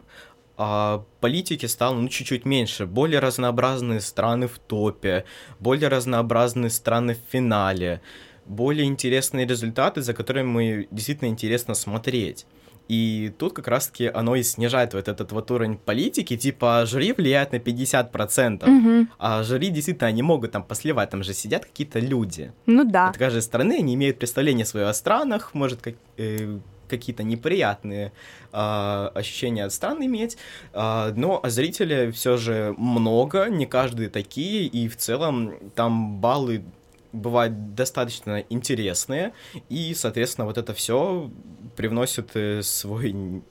а, 0.58 1.04
политики 1.20 1.66
стало 1.66 1.96
ну, 1.96 2.08
чуть-чуть 2.08 2.46
меньше. 2.46 2.86
Более 2.86 3.20
разнообразные 3.20 4.02
страны 4.02 4.48
в 4.48 4.60
топе, 4.60 5.26
более 5.60 5.90
разнообразные 5.90 6.70
страны 6.70 7.16
в 7.16 7.32
финале 7.32 8.02
более 8.46 8.86
интересные 8.86 9.46
результаты, 9.46 10.02
за 10.02 10.14
которыми 10.14 10.48
мы 10.48 10.88
действительно 10.92 11.30
интересно 11.30 11.74
смотреть. 11.74 12.46
И 12.90 13.34
тут 13.38 13.54
как 13.54 13.68
раз-таки 13.68 14.08
оно 14.08 14.36
и 14.36 14.44
снижает 14.44 14.94
вот 14.94 15.08
этот 15.08 15.32
вот 15.32 15.50
уровень 15.52 15.78
политики, 15.78 16.36
типа 16.36 16.84
жюри 16.86 17.14
влияет 17.14 17.54
на 17.54 17.58
50%, 17.58 18.60
mm-hmm. 18.60 19.08
а 19.20 19.44
жюри 19.44 19.70
действительно 19.70 20.08
они 20.08 20.22
могут 20.22 20.52
там 20.52 20.64
посливать, 20.64 21.10
там 21.10 21.24
же 21.24 21.34
сидят 21.34 21.66
какие-то 21.66 22.00
люди. 22.00 22.52
Ну 22.66 22.84
да. 22.84 23.10
От 23.10 23.18
каждой 23.18 23.42
страны 23.42 23.78
они 23.80 23.94
имеют 23.96 24.20
представление 24.20 24.66
о 24.74 24.90
о 24.90 24.94
странах, 24.94 25.54
может, 25.54 25.82
как, 25.82 25.96
э, 26.18 26.58
какие-то 26.90 27.24
неприятные 27.24 28.12
э, 28.52 29.10
ощущения 29.16 29.64
от 29.64 29.72
стран 29.72 30.06
иметь, 30.06 30.38
э, 30.74 31.14
но 31.16 31.42
зрителей 31.46 32.12
все 32.12 32.36
же 32.36 32.76
много, 32.78 33.48
не 33.50 33.66
каждый 33.66 34.10
такие, 34.10 34.66
и 34.66 34.90
в 34.90 34.98
целом 34.98 35.54
там 35.74 36.20
баллы 36.20 36.64
бывают 37.14 37.76
достаточно 37.76 38.44
интересные, 38.50 39.34
и, 39.70 39.94
соответственно, 39.94 40.46
вот 40.46 40.58
это 40.58 40.74
все 40.74 41.32
привносит 41.76 42.32
э, 42.36 42.62
свой 42.64 43.42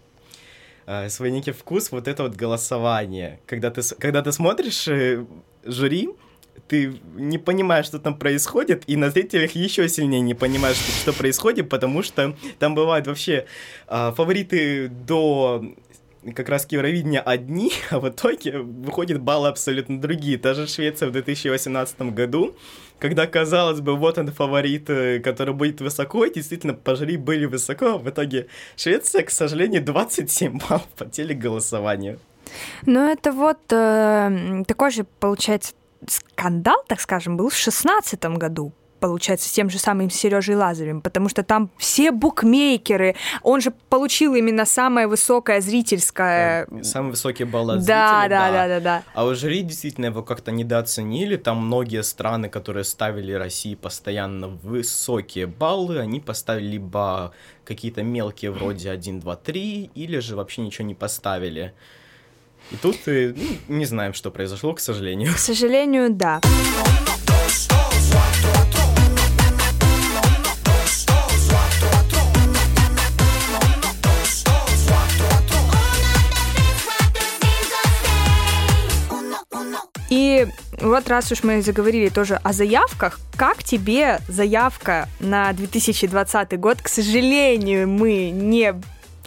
э, 0.87 1.09
свой 1.09 1.31
некий 1.31 1.53
вкус 1.53 1.91
вот 1.93 2.09
это 2.09 2.25
вот 2.25 2.35
голосование. 2.35 3.41
Когда 3.47 3.71
ты, 3.71 3.83
когда 3.99 4.23
ты 4.23 4.33
смотришь 4.33 4.89
э, 4.89 5.25
жюри, 5.65 6.11
ты 6.69 7.01
не 7.15 7.39
понимаешь, 7.39 7.87
что 7.87 7.99
там 7.99 8.19
происходит, 8.19 8.85
и 8.87 8.97
на 8.97 9.11
зрителях 9.11 9.53
еще 9.53 9.89
сильнее 9.89 10.21
не 10.21 10.35
понимаешь, 10.35 10.77
что, 10.77 10.93
что 10.93 11.13
происходит, 11.13 11.69
потому 11.69 12.03
что 12.03 12.37
там 12.59 12.75
бывают 12.75 13.07
вообще 13.07 13.47
э, 13.89 14.13
фавориты 14.15 14.89
до 14.89 15.65
как 16.35 16.49
раз 16.49 16.67
Евровидение 16.71 17.21
одни, 17.21 17.73
а 17.91 18.01
в 18.01 18.09
итоге 18.09 18.59
выходят 18.59 19.21
баллы 19.21 19.49
абсолютно 19.49 20.01
другие. 20.01 20.39
Та 20.39 20.55
же 20.55 20.67
Швеция 20.67 21.09
в 21.09 21.13
2018 21.13 22.01
году 22.13 22.55
когда, 23.03 23.27
казалось 23.27 23.81
бы, 23.81 23.97
вот 23.97 24.17
он 24.19 24.29
фаворит, 24.29 24.89
э, 24.89 25.19
который 25.19 25.55
будет 25.55 25.81
высоко, 25.81 26.25
и 26.25 26.33
действительно, 26.33 26.73
пожри 26.73 27.17
были 27.17 27.47
высоко, 27.47 27.99
в 27.99 28.09
итоге 28.09 28.47
Швеция, 28.77 29.25
к 29.25 29.31
сожалению, 29.31 29.85
27 29.85 30.61
баллов 30.69 30.87
по 30.97 31.05
телеголосованию. 31.05 32.21
Ну, 32.87 33.01
это 33.01 33.33
вот 33.33 33.59
э, 33.73 34.63
такой 34.69 34.93
же, 34.93 35.05
получается, 35.19 35.75
скандал, 36.07 36.85
так 36.87 37.01
скажем, 37.01 37.37
был 37.37 37.49
в 37.49 37.55
2016 37.65 38.25
году 38.39 38.73
получается, 39.03 39.49
с 39.49 39.53
тем 39.53 39.69
же 39.69 39.81
самым 39.81 40.11
Сережей 40.11 40.55
Лазарем, 40.55 41.01
потому 41.01 41.29
что 41.29 41.43
там 41.43 41.71
все 41.77 42.13
букмекеры, 42.13 43.17
он 43.43 43.61
же 43.61 43.73
получил 43.89 44.37
именно 44.37 44.65
самое 44.65 45.09
высокое 45.09 45.61
зрительское... 45.61 46.69
Самые 46.83 47.11
высокие 47.11 47.47
баллы 47.47 47.75
от 47.75 47.85
да, 47.85 48.21
зрителей, 48.21 48.29
да, 48.29 48.53
да, 48.53 48.69
да, 48.69 48.81
да. 48.81 49.03
А 49.15 49.25
у 49.25 49.35
жюри 49.35 49.63
действительно 49.63 50.07
его 50.07 50.23
как-то 50.23 50.53
недооценили, 50.53 51.37
там 51.37 51.67
многие 51.67 52.05
страны, 52.05 52.49
которые 52.49 52.85
ставили 52.85 53.33
России 53.33 53.75
постоянно 53.75 54.47
высокие 54.47 55.49
баллы, 55.49 55.99
они 55.99 56.21
поставили 56.21 56.73
либо 56.73 57.33
какие-то 57.65 58.05
мелкие 58.05 58.53
вроде 58.53 58.93
1, 58.93 59.19
2, 59.19 59.37
3, 59.37 59.91
или 59.97 60.19
же 60.21 60.37
вообще 60.37 60.63
ничего 60.63 60.87
не 60.87 60.95
поставили. 60.95 61.75
И 62.71 62.77
тут 62.77 62.97
ну, 63.07 63.35
не 63.67 63.85
знаем, 63.85 64.15
что 64.15 64.31
произошло, 64.31 64.73
к 64.75 64.79
сожалению. 64.79 65.35
К 65.35 65.39
сожалению, 65.39 66.11
да. 66.11 66.41
Вот 80.93 81.09
раз 81.09 81.33
уж 81.33 81.43
мы 81.43 81.63
заговорили 81.63 82.11
тоже 82.11 82.37
о 82.37 82.53
заявках, 82.53 83.19
как 83.37 83.63
тебе 83.65 84.19
заявка 84.29 85.09
на 85.21 85.51
2020 85.55 86.61
год? 86.61 86.83
К 86.83 86.89
сожалению, 86.89 87.89
мы 87.89 88.29
не 88.29 88.75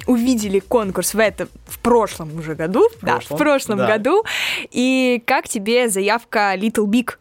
увидели 0.05 0.59
конкурс 0.59 1.15
в 1.15 1.19
этом 1.19 1.49
в 1.65 1.79
прошлом 1.79 2.37
уже 2.37 2.53
году, 2.53 2.87
в 3.01 3.03
да, 3.03 3.13
прошлом, 3.13 3.35
в 3.35 3.39
прошлом 3.39 3.77
да. 3.79 3.87
году. 3.87 4.23
И 4.69 5.23
как 5.25 5.49
тебе 5.49 5.89
заявка 5.89 6.53
Little 6.55 6.85
Big? 6.85 7.15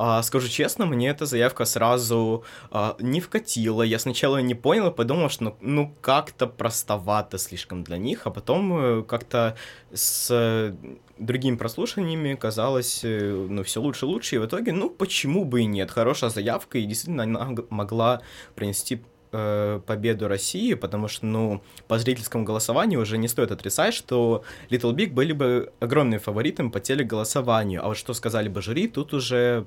А, 0.00 0.22
скажу 0.22 0.46
честно, 0.46 0.86
мне 0.86 1.08
эта 1.08 1.26
заявка 1.26 1.64
сразу 1.64 2.44
а, 2.70 2.96
не 3.00 3.20
вкатила. 3.20 3.82
Я 3.82 3.98
сначала 3.98 4.38
не 4.38 4.54
понял, 4.54 4.92
подумал, 4.92 5.28
что 5.28 5.44
ну, 5.44 5.56
ну 5.60 5.94
как-то 6.00 6.46
простовато 6.46 7.36
слишком 7.36 7.82
для 7.82 7.98
них, 7.98 8.28
а 8.28 8.30
потом 8.30 8.78
э, 8.78 9.02
как-то 9.02 9.56
с 9.92 10.28
э, 10.30 10.72
другими 11.18 11.56
прослушиваниями 11.56 12.36
казалось, 12.36 13.00
э, 13.02 13.46
ну, 13.50 13.64
все 13.64 13.80
лучше 13.80 14.06
и 14.06 14.08
лучше, 14.08 14.36
и 14.36 14.38
в 14.38 14.46
итоге, 14.46 14.70
ну, 14.70 14.88
почему 14.88 15.44
бы 15.44 15.62
и 15.62 15.66
нет, 15.66 15.90
хорошая 15.90 16.30
заявка, 16.30 16.78
и 16.78 16.84
действительно 16.84 17.24
она 17.24 17.56
могла 17.68 18.22
принести 18.54 19.02
э, 19.32 19.80
победу 19.84 20.28
России, 20.28 20.74
потому 20.74 21.08
что, 21.08 21.26
ну, 21.26 21.60
по 21.88 21.98
зрительскому 21.98 22.44
голосованию 22.44 23.00
уже 23.00 23.18
не 23.18 23.26
стоит 23.26 23.50
отрицать, 23.50 23.94
что 23.94 24.44
Little 24.70 24.94
Big 24.94 25.10
были 25.10 25.32
бы 25.32 25.72
огромным 25.80 26.20
фаворитом 26.20 26.70
по 26.70 26.78
телеголосованию, 26.78 27.84
а 27.84 27.88
вот 27.88 27.96
что 27.96 28.14
сказали 28.14 28.48
бы 28.48 28.62
жюри, 28.62 28.86
тут 28.86 29.12
уже, 29.12 29.66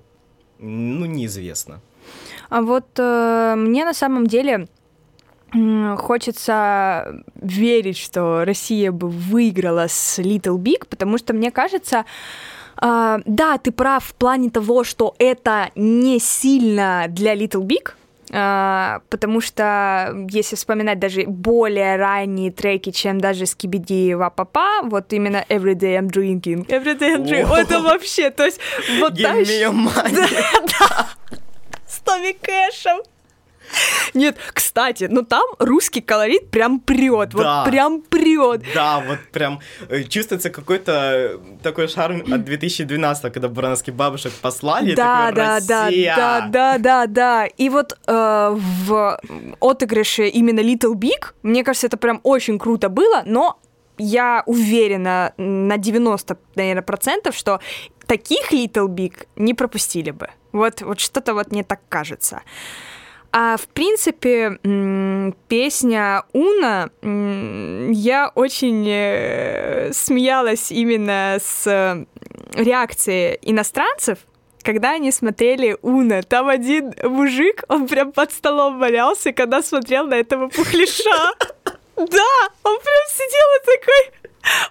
ну, 0.62 1.06
неизвестно. 1.06 1.82
А 2.50 2.62
вот 2.62 2.86
э, 2.98 3.56
мне 3.58 3.86
на 3.86 3.94
самом 3.94 4.28
деле 4.28 4.68
хочется 5.98 7.24
верить, 7.36 7.98
что 7.98 8.46
Россия 8.46 8.92
бы 8.92 9.10
выиграла 9.10 9.88
с 9.90 10.18
Little 10.20 10.58
Big, 10.58 10.88
потому 10.90 11.18
что 11.18 11.34
мне 11.34 11.52
кажется, 11.52 12.06
э, 12.82 13.20
да, 13.26 13.58
ты 13.58 13.72
прав 13.72 14.06
в 14.06 14.14
плане 14.14 14.50
того, 14.50 14.84
что 14.84 15.14
это 15.20 15.72
не 15.76 16.20
сильно 16.20 17.06
для 17.10 17.36
Little 17.36 17.64
Big, 17.64 17.94
потому 18.32 19.42
что 19.42 20.26
если 20.30 20.56
вспоминать 20.56 21.00
даже 21.00 21.24
более 21.28 21.98
ранние 21.98 22.52
треки, 22.52 22.92
чем 22.92 23.20
даже 23.20 23.44
Skibidi 23.44 24.16
Вапапа, 24.16 24.84
вот 24.84 25.12
именно 25.14 25.46
Everyday 25.50 26.00
I'm 26.00 26.10
Drinking, 26.10 26.66
Everyday 26.68 27.18
I'm 27.18 27.26
Drinking, 27.26 27.58
это 27.58 27.82
вообще, 27.82 28.30
то 28.30 28.46
есть 28.46 28.60
вот 29.00 29.14
Give 29.14 29.42
me 29.42 29.62
your 29.62 29.74
money. 29.74 30.16
Да, 30.16 30.28
да. 30.80 31.10
С 31.88 32.00
Томми 32.00 32.32
Кэшем. 32.32 33.02
Нет, 34.14 34.38
кстати, 34.54 35.08
ну 35.10 35.24
там 35.24 35.44
русский 35.60 36.02
колорит 36.02 36.50
прям 36.52 36.80
прет, 36.80 37.30
да. 37.30 37.64
вот 37.64 37.72
прям 37.72 38.02
прет. 38.02 38.64
Да, 38.74 39.04
вот 39.06 39.20
прям 39.32 39.60
э, 39.90 40.04
чувствуется 40.04 40.50
какой-то 40.50 41.40
такой 41.64 41.88
шарм 41.88 42.22
от 42.32 42.44
2012, 42.46 43.34
когда 43.34 43.48
буранских 43.48 43.94
бабушек 43.94 44.34
послали. 44.42 44.96
Да, 44.96 45.32
да, 45.32 45.60
да, 45.60 45.90
да, 45.90 46.48
да, 46.50 46.78
да, 46.78 47.08
да. 47.08 47.46
И 47.46 47.70
вот 47.70 47.98
э, 48.08 48.58
в 48.58 49.22
отыгрыше 49.60 50.28
именно 50.28 50.60
Little 50.60 50.94
Big, 50.94 51.34
мне 51.44 51.64
кажется, 51.64 51.88
это 51.88 51.98
прям 51.98 52.20
очень 52.24 52.60
круто 52.60 52.90
было, 52.90 53.24
но 53.26 53.60
я 53.98 54.44
уверена 54.46 55.34
на 55.38 55.78
90, 55.78 56.38
наверное, 56.56 56.82
процентов, 56.82 57.36
что 57.36 57.60
таких 58.08 58.52
Little 58.52 58.88
Big 58.88 59.28
не 59.36 59.54
пропустили 59.54 60.12
бы. 60.12 60.30
Вот, 60.52 60.82
вот 60.82 61.00
что-то 61.00 61.34
вот 61.34 61.52
мне 61.52 61.64
так 61.64 61.82
кажется. 61.88 62.42
А 63.34 63.56
в 63.56 63.68
принципе, 63.70 64.60
песня 65.48 66.24
Уна, 66.34 66.90
я 67.02 68.32
очень 68.36 68.86
э, 68.90 69.94
смеялась 69.94 70.70
именно 70.70 71.38
с 71.42 72.06
реакцией 72.54 73.40
иностранцев, 73.42 74.20
когда 74.64 74.92
они 74.92 75.12
смотрели 75.12 75.78
Уна. 75.82 76.24
Там 76.24 76.50
один 76.50 76.94
мужик, 77.04 77.64
он 77.70 77.88
прям 77.88 78.12
под 78.12 78.34
столом 78.34 78.80
валялся, 78.80 79.32
когда 79.32 79.64
смотрел 79.64 80.08
на 80.08 80.16
этого 80.16 80.48
пухлиша. 80.50 81.34
Да, 81.98 82.50
он 82.64 82.80
прям 82.80 83.06
сидел 83.10 83.48
и 83.58 83.66
такой... 83.66 84.21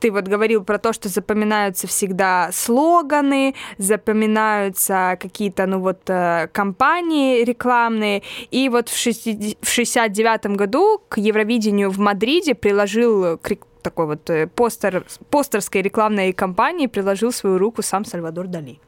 ты 0.00 0.10
вот 0.10 0.24
говорил 0.24 0.64
про 0.64 0.78
то, 0.78 0.92
что 0.92 1.08
запоминаются 1.08 1.86
всегда 1.86 2.50
слоганы, 2.52 3.54
запоминаются 3.78 5.16
какие-то, 5.20 5.66
ну 5.66 5.80
вот, 5.80 6.08
э, 6.08 6.48
компании 6.52 7.44
рекламные. 7.44 8.22
И 8.50 8.68
вот 8.68 8.88
в, 8.88 8.96
60, 8.96 9.58
в 9.60 9.68
69 9.68 10.56
году 10.56 11.00
к 11.08 11.18
Евровидению 11.18 11.90
в 11.90 11.98
Мадриде 11.98 12.54
приложил 12.54 13.38
такой 13.82 14.06
вот 14.06 14.30
э, 14.30 14.46
постер, 14.46 15.04
постерской 15.30 15.82
рекламной 15.82 16.32
кампании 16.32 16.86
приложил 16.86 17.32
свою 17.32 17.58
руку 17.58 17.82
сам 17.82 18.04
Сальвадор 18.04 18.46
Дали. 18.46 18.78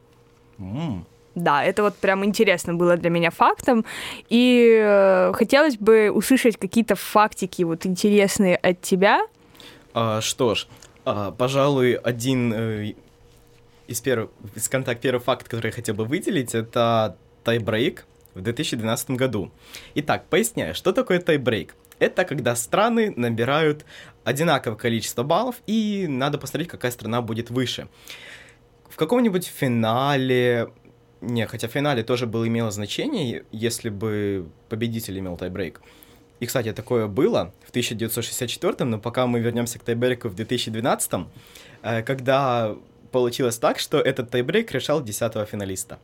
Mm. 0.59 1.05
Да, 1.35 1.65
это 1.65 1.83
вот 1.83 1.95
прям 1.95 2.25
интересно 2.25 2.75
было 2.75 2.97
для 2.97 3.11
меня 3.11 3.31
фактом. 3.31 3.85
И 4.29 4.79
э, 4.83 5.33
хотелось 5.33 5.77
бы 5.77 6.11
услышать 6.11 6.57
какие-то 6.57 6.97
фактики 6.97 7.63
вот 7.63 7.87
интересные 7.87 8.57
от 8.57 8.81
тебя. 8.81 9.23
А, 9.95 10.21
что 10.21 10.55
ж, 10.55 10.67
а, 11.05 11.31
пожалуй, 11.31 11.95
один 11.95 12.53
э, 12.53 12.95
из 13.87 14.01
первых, 14.01 14.31
из 14.55 14.69
контакт 14.69 15.01
первый 15.01 15.21
факт, 15.21 15.49
который 15.49 15.69
я 15.69 15.73
хотел 15.73 15.95
бы 15.95 16.05
выделить, 16.05 16.55
это 16.55 17.17
тайбрейк 17.45 18.07
в 18.35 18.41
2012 18.41 19.11
году. 19.11 19.51
Итак, 19.95 20.27
поясняю, 20.29 20.75
что 20.75 20.93
такое 20.93 21.21
тайбрейк? 21.21 21.75
Это 21.99 22.25
когда 22.25 22.57
страны 22.57 23.13
набирают 23.15 23.85
одинаковое 24.25 24.79
количество 24.79 25.23
баллов, 25.23 25.57
и 25.67 26.07
надо 26.09 26.39
посмотреть, 26.39 26.69
какая 26.69 26.93
страна 26.93 27.21
будет 27.21 27.51
выше. 27.51 27.89
В 28.89 28.97
каком-нибудь 28.97 29.47
финале, 29.47 30.71
не, 31.21 31.47
хотя 31.47 31.69
в 31.69 31.73
финале 31.73 32.03
тоже 32.03 32.27
было 32.27 32.47
имело 32.49 32.71
значение, 32.71 33.45
если 33.53 33.91
бы 33.91 34.49
победитель 34.69 35.19
имел 35.19 35.37
тайбрейк. 35.37 35.83
И, 36.41 36.47
кстати, 36.47 36.73
такое 36.73 37.07
было 37.07 37.53
в 37.67 37.71
1964, 37.71 38.85
но 38.85 38.99
пока 38.99 39.27
мы 39.27 39.41
вернемся 39.41 39.79
к 39.79 39.83
тайбрейку 39.83 40.29
в 40.29 40.35
2012, 40.35 41.27
э, 41.83 42.03
когда 42.03 42.75
получилось 43.13 43.59
так, 43.59 43.79
что 43.79 43.99
этот 43.99 44.31
тайбрейк 44.31 44.73
решал 44.73 45.03
10 45.03 45.49
финалиста. 45.49 45.99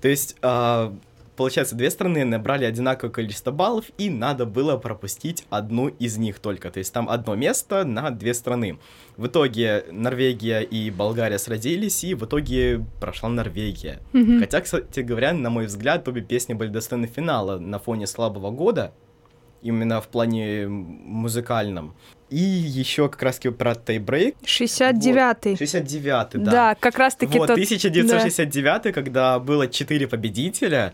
То 0.00 0.08
есть 0.08 0.36
а, 0.42 0.94
получается, 1.38 1.76
две 1.76 1.88
страны 1.88 2.24
набрали 2.24 2.64
одинаковое 2.64 3.12
количество 3.12 3.52
баллов, 3.52 3.86
и 3.96 4.10
надо 4.10 4.44
было 4.44 4.76
пропустить 4.76 5.46
одну 5.50 5.86
из 5.88 6.18
них 6.18 6.40
только. 6.40 6.70
То 6.70 6.80
есть 6.80 6.92
там 6.92 7.08
одно 7.08 7.36
место 7.36 7.84
на 7.84 8.10
две 8.10 8.34
страны. 8.34 8.78
В 9.16 9.28
итоге 9.28 9.84
Норвегия 9.90 10.60
и 10.60 10.90
Болгария 10.90 11.38
сразились, 11.38 12.02
и 12.02 12.14
в 12.14 12.24
итоге 12.24 12.84
прошла 13.00 13.28
Норвегия. 13.28 14.00
Mm-hmm. 14.12 14.40
Хотя, 14.40 14.60
кстати 14.60 15.00
говоря, 15.00 15.32
на 15.32 15.48
мой 15.48 15.66
взгляд, 15.66 16.08
обе 16.08 16.22
песни 16.22 16.54
были 16.54 16.70
достойны 16.70 17.06
финала 17.06 17.58
на 17.58 17.78
фоне 17.78 18.08
слабого 18.08 18.50
года, 18.50 18.92
именно 19.62 20.00
в 20.00 20.08
плане 20.08 20.66
музыкальном. 20.66 21.94
И 22.30 22.38
еще 22.38 23.08
как 23.08 23.22
раз 23.22 23.38
про 23.38 23.74
тайбрейк. 23.74 24.36
69-й. 24.44 25.50
Вот. 25.52 25.60
69-й, 25.60 26.38
да. 26.38 26.50
Да, 26.50 26.74
как 26.74 26.98
раз 26.98 27.14
таки 27.14 27.38
Вот, 27.38 27.46
тот... 27.46 27.54
1969 27.54 28.82
да. 28.82 28.92
когда 28.92 29.38
было 29.38 29.66
4 29.66 30.08
победителя, 30.08 30.92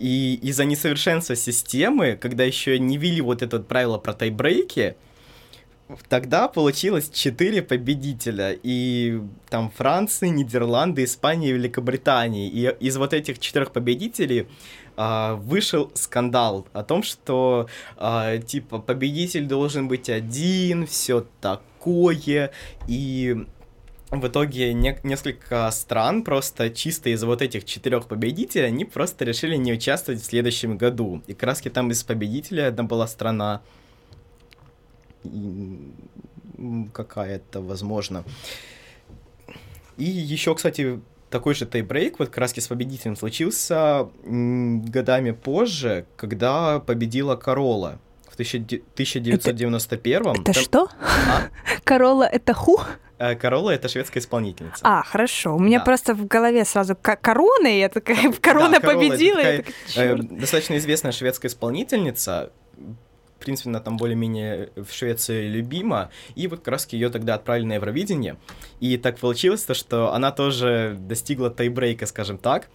и 0.00 0.34
из-за 0.42 0.64
несовершенства 0.64 1.36
системы, 1.36 2.18
когда 2.20 2.44
еще 2.44 2.78
не 2.78 2.98
ввели 2.98 3.20
вот 3.20 3.42
это 3.42 3.60
правило 3.60 3.98
про 3.98 4.12
тайбрейки, 4.12 4.96
тогда 6.08 6.48
получилось 6.48 7.10
4 7.10 7.62
победителя. 7.62 8.56
И 8.62 9.20
там 9.48 9.70
Франция, 9.70 10.30
Нидерланды, 10.30 11.04
Испания 11.04 11.50
и 11.50 11.52
Великобритания. 11.52 12.48
И 12.48 12.66
из 12.80 12.96
вот 12.96 13.14
этих 13.14 13.38
четырех 13.38 13.72
победителей 13.72 14.48
а, 14.96 15.34
вышел 15.34 15.90
скандал 15.94 16.66
о 16.72 16.82
том, 16.82 17.02
что 17.02 17.68
а, 17.96 18.38
типа 18.38 18.78
победитель 18.78 19.46
должен 19.46 19.88
быть 19.88 20.08
один, 20.08 20.86
все 20.86 21.26
такое, 21.40 22.50
и 22.86 23.46
в 24.10 24.28
итоге 24.28 24.72
не, 24.72 24.98
несколько 25.02 25.70
стран 25.70 26.22
просто 26.22 26.70
чисто 26.70 27.10
из 27.10 27.22
вот 27.24 27.42
этих 27.42 27.64
четырех 27.64 28.06
победителей, 28.06 28.66
они 28.66 28.84
просто 28.84 29.24
решили 29.24 29.56
не 29.56 29.72
участвовать 29.72 30.20
в 30.20 30.24
следующем 30.24 30.76
году. 30.76 31.22
И 31.26 31.34
краски 31.34 31.68
там 31.70 31.90
из 31.90 32.02
победителя 32.02 32.68
одна 32.68 32.84
была 32.84 33.06
страна... 33.06 33.62
какая-то, 36.92 37.60
возможно. 37.60 38.24
И 39.96 40.04
еще, 40.04 40.54
кстати, 40.54 41.00
такой 41.34 41.54
же 41.54 41.66
тайбрейк 41.66 42.20
вот 42.20 42.28
как 42.28 42.38
раз 42.38 42.52
с 42.52 42.68
победителем 42.68 43.16
случился 43.16 44.08
годами 44.22 45.32
позже, 45.32 46.06
когда 46.14 46.78
победила 46.78 47.34
Корола 47.34 47.98
в 48.28 48.34
1991 48.34 50.20
Это, 50.20 50.30
это 50.30 50.44
там... 50.44 50.54
что? 50.54 50.88
А? 51.02 51.48
Корола 51.84 52.22
это 52.22 52.54
ху? 52.54 52.80
Э, 53.18 53.34
Корола 53.34 53.72
это 53.72 53.88
шведская 53.88 54.20
исполнительница. 54.20 54.78
А, 54.82 55.02
хорошо. 55.02 55.56
У 55.56 55.58
меня 55.58 55.80
да. 55.80 55.84
просто 55.84 56.14
в 56.14 56.24
голове 56.28 56.64
сразу 56.64 56.96
корона, 56.96 57.66
и 57.66 57.80
я 57.80 57.88
такая, 57.88 58.32
корона 58.40 58.78
да, 58.78 58.92
победила. 58.92 59.42
Такая, 59.42 59.64
такая, 59.88 60.14
э, 60.14 60.16
достаточно 60.16 60.76
известная 60.76 61.10
шведская 61.10 61.48
исполнительница, 61.48 62.52
принципе, 63.44 63.70
она 63.70 63.80
там 63.80 63.96
более-менее 63.96 64.70
в 64.76 64.92
Швеции 64.92 65.48
любима, 65.48 66.10
и 66.34 66.46
вот 66.46 66.60
как 66.60 66.68
раз 66.68 66.88
ее 66.92 67.10
тогда 67.10 67.34
отправили 67.34 67.66
на 67.66 67.74
Евровидение, 67.74 68.36
и 68.80 68.96
так 68.96 69.18
получилось, 69.18 69.62
то, 69.64 69.74
что 69.74 70.12
она 70.12 70.32
тоже 70.32 70.96
достигла 70.98 71.50
тайбрейка, 71.50 72.06
скажем 72.06 72.38
так, 72.38 72.68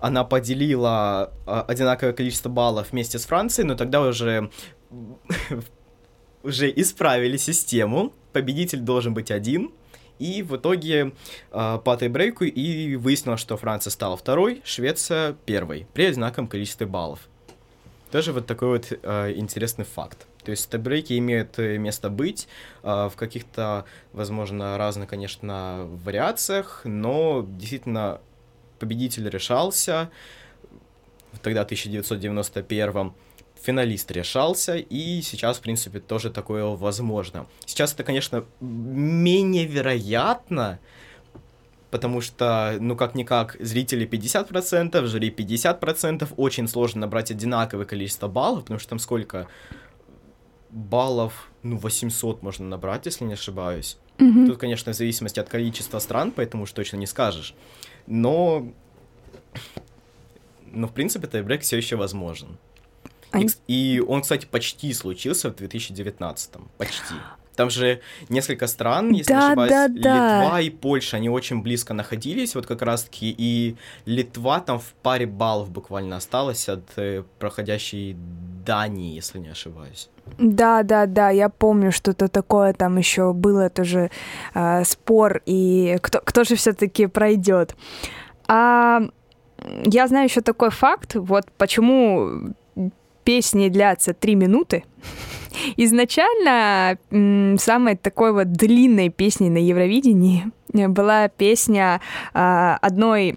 она 0.00 0.24
поделила 0.24 1.32
а, 1.46 1.62
одинаковое 1.62 2.12
количество 2.12 2.48
баллов 2.48 2.92
вместе 2.92 3.18
с 3.18 3.26
Францией, 3.26 3.66
но 3.66 3.74
тогда 3.74 4.02
уже 4.02 4.50
уже 6.42 6.72
исправили 6.74 7.36
систему, 7.36 8.12
победитель 8.32 8.80
должен 8.80 9.14
быть 9.14 9.30
один, 9.30 9.72
и 10.18 10.42
в 10.42 10.56
итоге 10.56 11.12
э, 11.52 11.78
по 11.84 11.96
тайбрейку 11.96 12.44
и 12.44 12.96
выяснилось, 12.96 13.40
что 13.40 13.56
Франция 13.56 13.90
стала 13.90 14.16
второй, 14.16 14.62
Швеция 14.64 15.34
первой, 15.44 15.86
при 15.92 16.04
одинаковом 16.04 16.48
количестве 16.48 16.86
баллов. 16.86 17.28
Тоже 18.10 18.32
вот 18.32 18.46
такой 18.46 18.68
вот 18.68 18.86
э, 18.90 19.32
интересный 19.36 19.84
факт. 19.84 20.26
То 20.44 20.52
есть 20.52 20.70
тайбрейки 20.70 21.18
имеют 21.18 21.58
э, 21.58 21.76
место 21.76 22.08
быть 22.08 22.46
э, 22.82 23.08
в 23.12 23.16
каких-то, 23.16 23.84
возможно, 24.12 24.78
разных, 24.78 25.08
конечно, 25.08 25.86
вариациях, 26.04 26.82
но 26.84 27.44
действительно 27.48 28.20
победитель 28.78 29.28
решался 29.28 30.10
тогда, 31.42 31.62
в 31.62 31.64
1991 31.64 33.12
финалист 33.60 34.10
решался, 34.10 34.76
и 34.76 35.22
сейчас, 35.22 35.58
в 35.58 35.60
принципе, 35.60 36.00
тоже 36.00 36.30
такое 36.30 36.64
возможно. 36.64 37.46
Сейчас 37.64 37.94
это, 37.94 38.04
конечно, 38.04 38.44
менее 38.60 39.64
вероятно, 39.64 40.78
потому 41.90 42.20
что, 42.20 42.76
ну, 42.80 42.96
как-никак, 42.96 43.56
зрители 43.60 44.06
50%, 44.06 45.06
жюри 45.06 45.30
50%, 45.30 46.34
очень 46.36 46.68
сложно 46.68 47.02
набрать 47.02 47.30
одинаковое 47.30 47.86
количество 47.86 48.28
баллов, 48.28 48.62
потому 48.62 48.80
что 48.80 48.90
там 48.90 48.98
сколько 48.98 49.48
баллов, 50.70 51.50
ну, 51.62 51.78
800 51.78 52.42
можно 52.42 52.66
набрать, 52.66 53.06
если 53.06 53.24
не 53.24 53.34
ошибаюсь. 53.34 53.98
Mm-hmm. 54.18 54.46
Тут, 54.46 54.58
конечно, 54.58 54.92
в 54.92 54.96
зависимости 54.96 55.40
от 55.40 55.48
количества 55.48 55.98
стран, 55.98 56.32
поэтому 56.34 56.64
уж 56.64 56.72
точно 56.72 56.96
не 56.96 57.06
скажешь. 57.06 57.54
Но, 58.06 58.72
но 60.72 60.86
в 60.86 60.92
принципе, 60.92 61.26
тайбрейк 61.26 61.62
все 61.62 61.76
еще 61.76 61.96
возможен. 61.96 62.58
И, 63.34 63.96
и 63.96 64.00
он, 64.00 64.22
кстати, 64.22 64.46
почти 64.46 64.92
случился 64.92 65.50
в 65.50 65.56
2019 65.56 66.50
почти. 66.78 67.14
Там 67.56 67.70
же 67.70 68.00
несколько 68.28 68.66
стран, 68.66 69.10
если 69.12 69.32
да, 69.32 69.38
не 69.38 69.46
ошибаюсь, 69.46 69.70
да, 69.70 69.88
да. 69.88 70.42
Литва 70.42 70.60
и 70.60 70.70
Польша, 70.70 71.16
они 71.16 71.30
очень 71.30 71.62
близко 71.62 71.94
находились, 71.94 72.54
вот 72.54 72.66
как 72.66 72.82
раз-таки, 72.82 73.34
и 73.36 73.76
Литва 74.04 74.60
там 74.60 74.78
в 74.78 74.92
паре 75.02 75.26
баллов 75.26 75.70
буквально 75.70 76.16
осталась 76.16 76.68
от 76.68 76.84
э, 76.96 77.22
проходящей 77.38 78.16
Дании, 78.66 79.14
если 79.14 79.38
не 79.38 79.48
ошибаюсь. 79.48 80.10
Да, 80.38 80.82
да, 80.82 81.06
да, 81.06 81.30
я 81.30 81.48
помню, 81.48 81.92
что-то 81.92 82.28
такое 82.28 82.72
там 82.72 82.98
еще 82.98 83.32
было 83.32 83.70
тоже 83.70 84.10
э, 84.54 84.84
спор, 84.84 85.40
и 85.46 85.98
кто, 86.02 86.20
кто 86.20 86.44
же 86.44 86.56
все-таки 86.56 87.06
пройдет. 87.06 87.76
А 88.48 89.00
я 89.84 90.06
знаю 90.08 90.24
еще 90.28 90.40
такой 90.40 90.70
факт, 90.70 91.14
вот 91.14 91.46
почему 91.56 92.54
песни 93.26 93.68
длятся 93.68 94.14
три 94.14 94.36
минуты. 94.36 94.84
Изначально 95.76 96.96
самой 97.58 97.96
такой 97.96 98.32
вот 98.32 98.52
длинной 98.52 99.08
песней 99.08 99.50
на 99.50 99.58
Евровидении 99.58 100.44
была 100.72 101.28
песня 101.28 102.00
э, 102.34 102.76
одной 102.82 103.36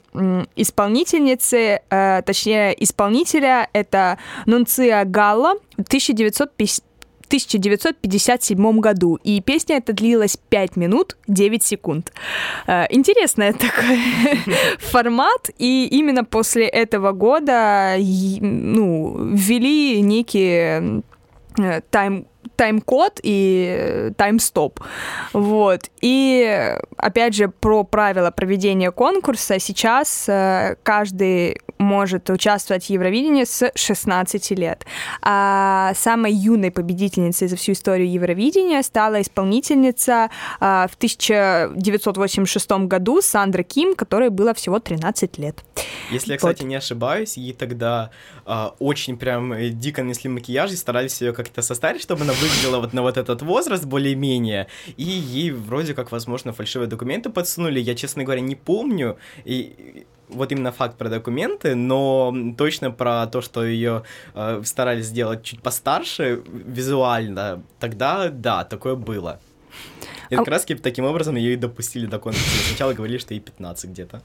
исполнительницы, 0.55 1.79
э, 1.89 2.21
точнее 2.25 2.83
исполнителя, 2.83 3.69
это 3.71 4.17
Нунция 4.45 5.05
Галла, 5.05 5.53
1950 5.77 6.83
1957 7.29 8.79
году, 8.79 9.19
и 9.23 9.39
песня 9.39 9.77
эта 9.77 9.93
длилась 9.93 10.37
5 10.49 10.75
минут 10.75 11.15
9 11.27 11.63
секунд. 11.63 12.11
Э, 12.65 12.85
интересный 12.89 13.53
такой 13.53 13.99
формат, 14.79 15.49
и 15.59 15.87
именно 15.91 16.25
после 16.25 16.67
этого 16.67 17.11
года 17.11 17.95
ну, 18.41 19.31
ввели 19.33 20.01
некие 20.01 21.03
э, 21.57 21.81
тайм 21.91 22.25
тайм-код 22.55 23.19
и 23.23 24.11
тайм-стоп. 24.17 24.79
Вот. 25.33 25.89
И, 26.01 26.77
опять 26.97 27.35
же, 27.35 27.47
про 27.49 27.83
правила 27.83 28.31
проведения 28.31 28.91
конкурса. 28.91 29.59
Сейчас 29.59 30.27
э, 30.27 30.75
каждый 30.83 31.61
может 31.77 32.29
участвовать 32.29 32.85
в 32.85 32.89
Евровидении 32.89 33.45
с 33.45 33.71
16 33.73 34.51
лет. 34.51 34.85
А 35.21 35.93
самой 35.95 36.33
юной 36.33 36.71
победительницей 36.71 37.47
за 37.47 37.55
всю 37.55 37.71
историю 37.71 38.11
Евровидения 38.11 38.81
стала 38.83 39.21
исполнительница 39.21 40.29
а, 40.59 40.87
в 40.87 40.95
1986 40.95 42.71
году 42.71 43.21
Сандра 43.21 43.63
Ким, 43.63 43.95
которой 43.95 44.29
было 44.29 44.53
всего 44.53 44.79
13 44.79 45.37
лет. 45.37 45.63
Если 46.11 46.33
я, 46.33 46.37
кстати, 46.37 46.61
вот. 46.61 46.67
не 46.67 46.75
ошибаюсь, 46.75 47.37
ей 47.37 47.53
тогда 47.53 48.11
а, 48.45 48.75
очень 48.79 49.17
прям 49.17 49.53
дико 49.79 50.03
нанесли 50.03 50.29
макияж 50.29 50.71
и 50.71 50.75
старались 50.75 51.21
ее 51.21 51.31
как-то 51.33 51.61
состарить, 51.61 52.01
чтобы 52.01 52.25
она 52.29 52.37
выглядела 52.39 52.79
вот 52.79 52.93
на 52.93 53.01
вот 53.01 53.17
этот 53.17 53.41
возраст 53.41 53.85
более-менее. 53.85 54.67
И 54.97 55.03
ей 55.03 55.51
вроде 55.51 55.93
как, 55.93 56.11
возможно, 56.11 56.53
фальшивые 56.53 56.87
документы 56.87 57.29
подсунули. 57.29 57.79
Я, 57.79 57.95
честно 57.95 58.23
говоря, 58.23 58.41
не 58.41 58.55
помню. 58.55 59.17
И 59.45 60.05
вот 60.29 60.51
именно 60.51 60.71
факт 60.71 60.97
про 60.97 61.09
документы, 61.09 61.75
но 61.75 62.33
точно 62.57 62.91
про 62.91 63.25
то, 63.27 63.41
что 63.41 63.65
ее 63.65 64.03
э, 64.35 64.61
старались 64.63 65.05
сделать 65.05 65.43
чуть 65.43 65.61
постарше 65.61 66.43
визуально, 66.45 67.63
тогда 67.79 68.29
да, 68.29 68.63
такое 68.63 68.95
было. 68.95 69.39
И 70.29 70.35
а... 70.35 70.37
как 70.37 70.47
раз 70.49 70.65
таким 70.83 71.05
образом 71.05 71.35
ее 71.35 71.53
и 71.53 71.55
допустили 71.55 72.05
до 72.05 72.19
конкурса. 72.19 72.67
Сначала 72.67 72.93
говорили, 72.93 73.17
что 73.17 73.33
ей 73.33 73.39
15 73.39 73.89
где-то. 73.89 74.21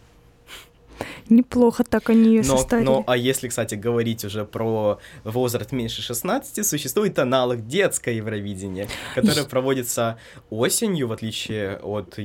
Неплохо 1.28 1.84
так 1.84 2.10
они 2.10 2.36
ее 2.36 2.42
но, 2.42 2.58
составили. 2.58 2.84
Но, 2.84 3.04
а 3.06 3.16
если, 3.16 3.48
кстати, 3.48 3.74
говорить 3.74 4.24
уже 4.24 4.44
про 4.44 4.98
возраст 5.24 5.72
меньше 5.72 6.02
16, 6.02 6.66
существует 6.66 7.18
аналог 7.18 7.66
детское 7.66 8.14
Евровидение, 8.14 8.88
которое 9.14 9.44
проводится 9.44 10.18
осенью, 10.50 11.08
в 11.08 11.12
отличие 11.12 11.76
от 11.78 12.18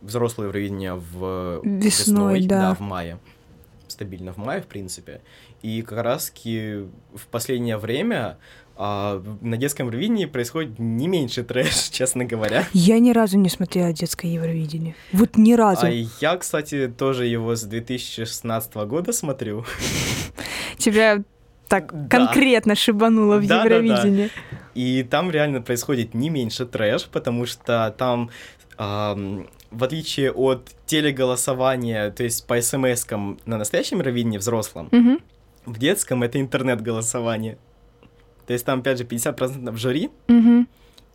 взрослое 0.00 0.48
Евровидение 0.48 0.94
в 0.94 1.60
весной, 1.62 1.80
весной 1.80 2.46
да. 2.46 2.68
да, 2.70 2.74
в 2.74 2.80
мае. 2.80 3.18
Стабильно 3.88 4.32
в 4.32 4.38
мае, 4.38 4.62
в 4.62 4.66
принципе. 4.66 5.20
И 5.62 5.82
как 5.82 6.02
раз 6.02 6.32
в 6.34 7.26
последнее 7.30 7.76
время 7.76 8.38
а 8.76 9.22
на 9.40 9.56
детском 9.56 9.86
Евровидении 9.86 10.26
происходит 10.26 10.78
не 10.78 11.08
меньше 11.08 11.44
трэш, 11.44 11.74
честно 11.90 12.24
говоря. 12.24 12.64
Я 12.72 12.98
ни 12.98 13.12
разу 13.12 13.38
не 13.38 13.48
смотрела 13.48 13.92
детское 13.92 14.28
Евровидение. 14.28 14.94
Вот 15.12 15.36
ни 15.36 15.52
разу. 15.52 15.86
А 15.86 15.90
я, 15.90 16.36
кстати, 16.36 16.88
тоже 16.88 17.26
его 17.26 17.54
с 17.54 17.62
2016 17.62 18.74
года 18.74 19.12
смотрю. 19.12 19.64
Тебя 20.78 21.22
так 21.68 21.92
да. 21.92 22.18
конкретно 22.18 22.74
шибануло 22.74 23.38
в 23.38 23.46
да, 23.46 23.62
Евровидении. 23.62 24.24
Да, 24.24 24.30
да. 24.50 24.58
И 24.74 25.02
там 25.04 25.30
реально 25.30 25.62
происходит 25.62 26.14
не 26.14 26.30
меньше 26.30 26.66
трэш, 26.66 27.06
потому 27.06 27.46
что 27.46 27.94
там 27.96 28.30
эм, 28.76 29.48
в 29.70 29.84
отличие 29.84 30.32
от 30.32 30.70
телеголосования, 30.86 32.10
то 32.10 32.22
есть 32.22 32.46
по 32.46 32.60
смс-кам 32.60 33.38
на 33.46 33.58
настоящем 33.58 33.98
Евровидении 33.98 34.38
взрослом, 34.38 34.88
mm-hmm. 34.90 35.22
в 35.66 35.78
детском 35.78 36.22
это 36.22 36.40
интернет-голосование. 36.40 37.58
То 38.46 38.52
есть 38.52 38.64
там, 38.64 38.80
опять 38.80 38.98
же, 38.98 39.04
50% 39.04 39.76
жюри 39.76 40.10
mm-hmm. 40.28 40.66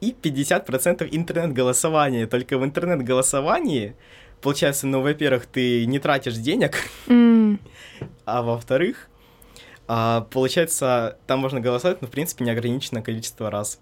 и 0.02 0.12
50% 0.12 1.08
интернет-голосования. 1.12 2.28
Только 2.28 2.58
в 2.58 2.66
интернет-голосовании, 2.66 3.96
получается, 4.42 4.88
ну, 4.88 5.02
во-первых, 5.02 5.46
ты 5.46 5.86
не 5.86 6.00
тратишь 6.00 6.36
денег, 6.36 6.78
mm. 7.08 7.60
а 8.26 8.42
во-вторых, 8.42 9.10
а, 9.88 10.22
получается, 10.22 11.18
там 11.28 11.40
можно 11.40 11.60
голосовать, 11.60 12.02
но, 12.02 12.08
в 12.08 12.12
принципе, 12.12 12.46
неограниченное 12.46 13.02
количество 13.02 13.50
раз. 13.50 13.80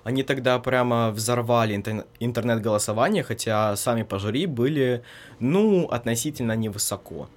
Они 0.04 0.24
тогда 0.24 0.60
прямо 0.60 1.12
взорвали 1.12 1.76
интернет-голосование, 2.20 3.24
хотя 3.24 3.76
сами 3.76 4.04
по 4.04 4.20
жюри 4.20 4.46
были, 4.46 5.04
ну, 5.40 5.88
относительно 5.88 6.56
невысоко. 6.56 7.28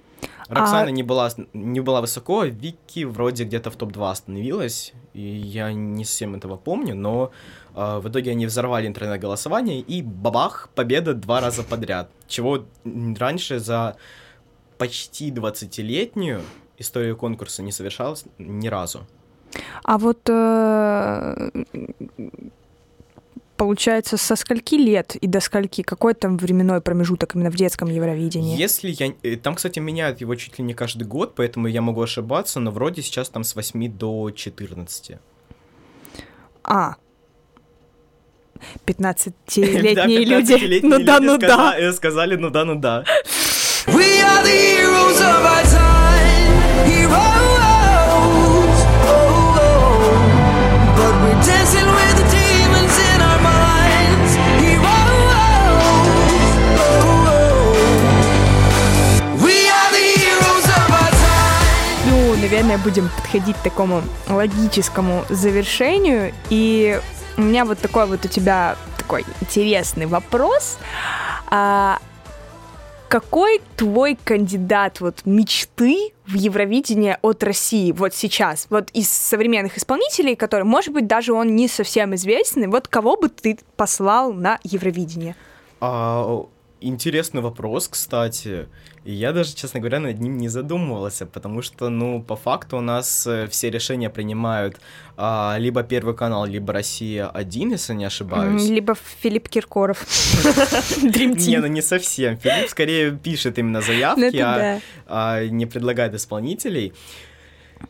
Роксана 0.47 0.87
а... 0.87 0.91
не, 0.91 1.03
была, 1.03 1.29
не 1.53 1.79
была 1.79 2.01
высоко, 2.01 2.43
Вики 2.43 3.05
вроде 3.05 3.45
где-то 3.45 3.71
в 3.71 3.75
топ-2 3.75 4.11
остановилась, 4.11 4.93
и 5.13 5.21
я 5.21 5.71
не 5.73 6.03
совсем 6.05 6.35
этого 6.35 6.57
помню, 6.57 6.95
но 6.95 7.31
э, 7.75 7.99
в 7.99 8.09
итоге 8.09 8.31
они 8.31 8.45
взорвали 8.45 8.87
интернет-голосование, 8.87 9.79
и 9.79 10.01
бабах, 10.01 10.69
победа 10.75 11.13
два 11.13 11.41
раза 11.41 11.63
подряд, 11.63 12.09
чего 12.27 12.65
раньше 13.17 13.59
за 13.59 13.95
почти 14.77 15.31
20-летнюю 15.31 16.41
историю 16.77 17.15
конкурса 17.15 17.63
не 17.63 17.71
совершалось 17.71 18.25
ни 18.37 18.67
разу. 18.67 19.07
А 19.83 19.97
вот 19.97 20.29
э, 20.29 21.49
получается, 23.61 24.17
со 24.17 24.35
скольки 24.35 24.73
лет 24.73 25.15
и 25.15 25.27
до 25.27 25.39
скольки? 25.39 25.83
Какой 25.83 26.15
там 26.15 26.35
временной 26.35 26.81
промежуток 26.81 27.35
именно 27.35 27.51
в 27.51 27.55
детском 27.55 27.89
Евровидении? 27.89 28.57
Если 28.57 28.89
я... 28.89 29.13
Э, 29.21 29.35
там, 29.35 29.53
кстати, 29.53 29.77
меняют 29.77 30.19
его 30.19 30.33
чуть 30.33 30.57
ли 30.57 30.65
не 30.65 30.73
каждый 30.73 31.03
год, 31.03 31.35
поэтому 31.35 31.67
я 31.67 31.83
могу 31.83 32.01
ошибаться, 32.01 32.59
но 32.59 32.71
вроде 32.71 33.03
сейчас 33.03 33.29
там 33.29 33.43
с 33.43 33.55
8 33.55 33.87
до 33.87 34.31
14. 34.31 35.11
А, 36.63 36.95
15-летние 38.87 40.25
люди. 40.25 40.79
Ну 40.81 41.03
да, 41.03 41.19
ну 41.19 41.37
да. 41.37 41.75
Э, 41.77 41.93
сказали, 41.93 42.37
ну 42.37 42.49
да, 42.49 42.65
ну 42.65 42.73
да. 42.73 43.03
We 43.85 44.21
are 44.23 44.43
the 44.43 44.49
heroes 44.49 45.21
of 45.21 45.45
our 45.45 45.63
time. 45.65 45.80
Наверное, 62.63 62.83
будем 62.83 63.09
подходить 63.09 63.55
к 63.57 63.63
такому 63.63 64.03
логическому 64.29 65.25
завершению. 65.29 66.33
И 66.49 66.99
у 67.37 67.41
меня 67.41 67.65
вот 67.65 67.79
такой 67.79 68.05
вот 68.05 68.23
у 68.23 68.27
тебя 68.27 68.75
такой 68.97 69.25
интересный 69.41 70.05
вопрос. 70.05 70.77
А, 71.49 71.97
какой 73.07 73.61
твой 73.77 74.17
кандидат 74.23 75.01
вот 75.01 75.21
мечты 75.25 76.13
в 76.27 76.35
Евровидение 76.35 77.17
от 77.21 77.43
России 77.43 77.91
вот 77.91 78.13
сейчас? 78.13 78.67
Вот 78.69 78.89
из 78.91 79.09
современных 79.09 79.77
исполнителей, 79.77 80.35
который, 80.35 80.63
может 80.63 80.93
быть, 80.93 81.07
даже 81.07 81.33
он 81.33 81.55
не 81.55 81.67
совсем 81.67 82.13
известный, 82.15 82.67
вот 82.67 82.87
кого 82.87 83.17
бы 83.17 83.29
ты 83.29 83.57
послал 83.75 84.33
на 84.33 84.59
Евровидение? 84.63 85.35
А, 85.79 86.45
интересный 86.81 87.41
вопрос, 87.41 87.87
кстати. 87.87 88.67
И 89.05 89.13
я 89.13 89.31
даже, 89.31 89.55
честно 89.55 89.79
говоря, 89.79 89.99
над 89.99 90.19
ним 90.19 90.37
не 90.37 90.49
задумывался, 90.49 91.25
потому 91.25 91.61
что, 91.61 91.89
ну, 91.89 92.21
по 92.21 92.35
факту 92.35 92.77
у 92.77 92.81
нас 92.81 93.25
э, 93.27 93.47
все 93.47 93.69
решения 93.69 94.09
принимают 94.09 94.79
а, 95.17 95.55
либо 95.59 95.83
Первый 95.83 96.15
канал, 96.15 96.45
либо 96.45 96.73
Россия-1, 96.73 97.71
если 97.71 97.93
не 97.93 98.05
ошибаюсь. 98.05 98.67
Либо 98.67 98.95
Филипп 99.21 99.49
Киркоров. 99.49 100.05
Не, 101.01 101.57
ну 101.57 101.67
не 101.67 101.81
совсем. 101.81 102.37
Филипп 102.37 102.69
скорее 102.69 103.11
пишет 103.11 103.57
именно 103.57 103.81
заявки, 103.81 104.37
ну, 104.37 104.41
а, 104.43 104.79
а 105.07 105.45
не 105.45 105.65
предлагает 105.65 106.13
исполнителей. 106.13 106.93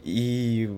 И 0.03 0.69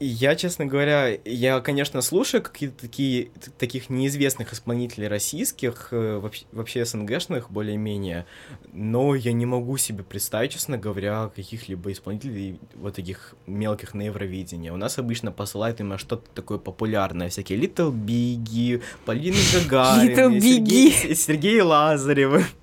я, 0.00 0.34
честно 0.36 0.66
говоря, 0.66 1.18
я, 1.24 1.60
конечно, 1.60 2.02
слушаю 2.02 2.42
какие-то 2.42 2.80
такие, 2.80 3.30
таких 3.58 3.90
неизвестных 3.90 4.52
исполнителей 4.52 5.08
российских, 5.08 5.88
э, 5.92 6.18
вообще, 6.18 6.44
вообще 6.52 6.84
СНГшных 6.84 7.50
более-менее, 7.50 8.26
но 8.72 9.14
я 9.14 9.32
не 9.32 9.46
могу 9.46 9.76
себе 9.76 10.02
представить, 10.02 10.52
честно 10.52 10.78
говоря, 10.78 11.30
каких-либо 11.34 11.92
исполнителей 11.92 12.58
вот 12.74 12.96
таких 12.96 13.34
мелких 13.46 13.94
на 13.94 14.02
Евровидении. 14.02 14.70
У 14.70 14.76
нас 14.76 14.98
обычно 14.98 15.32
посылают 15.32 15.80
именно 15.80 15.98
что-то 15.98 16.28
такое 16.34 16.58
популярное, 16.58 17.28
всякие 17.28 17.58
Little 17.58 17.92
Biggie, 17.92 18.82
Полина 19.04 19.36
Гагарина, 19.68 20.40
Сергей, 20.40 21.14
Сергей 21.14 21.60
Лазарев 21.60 22.54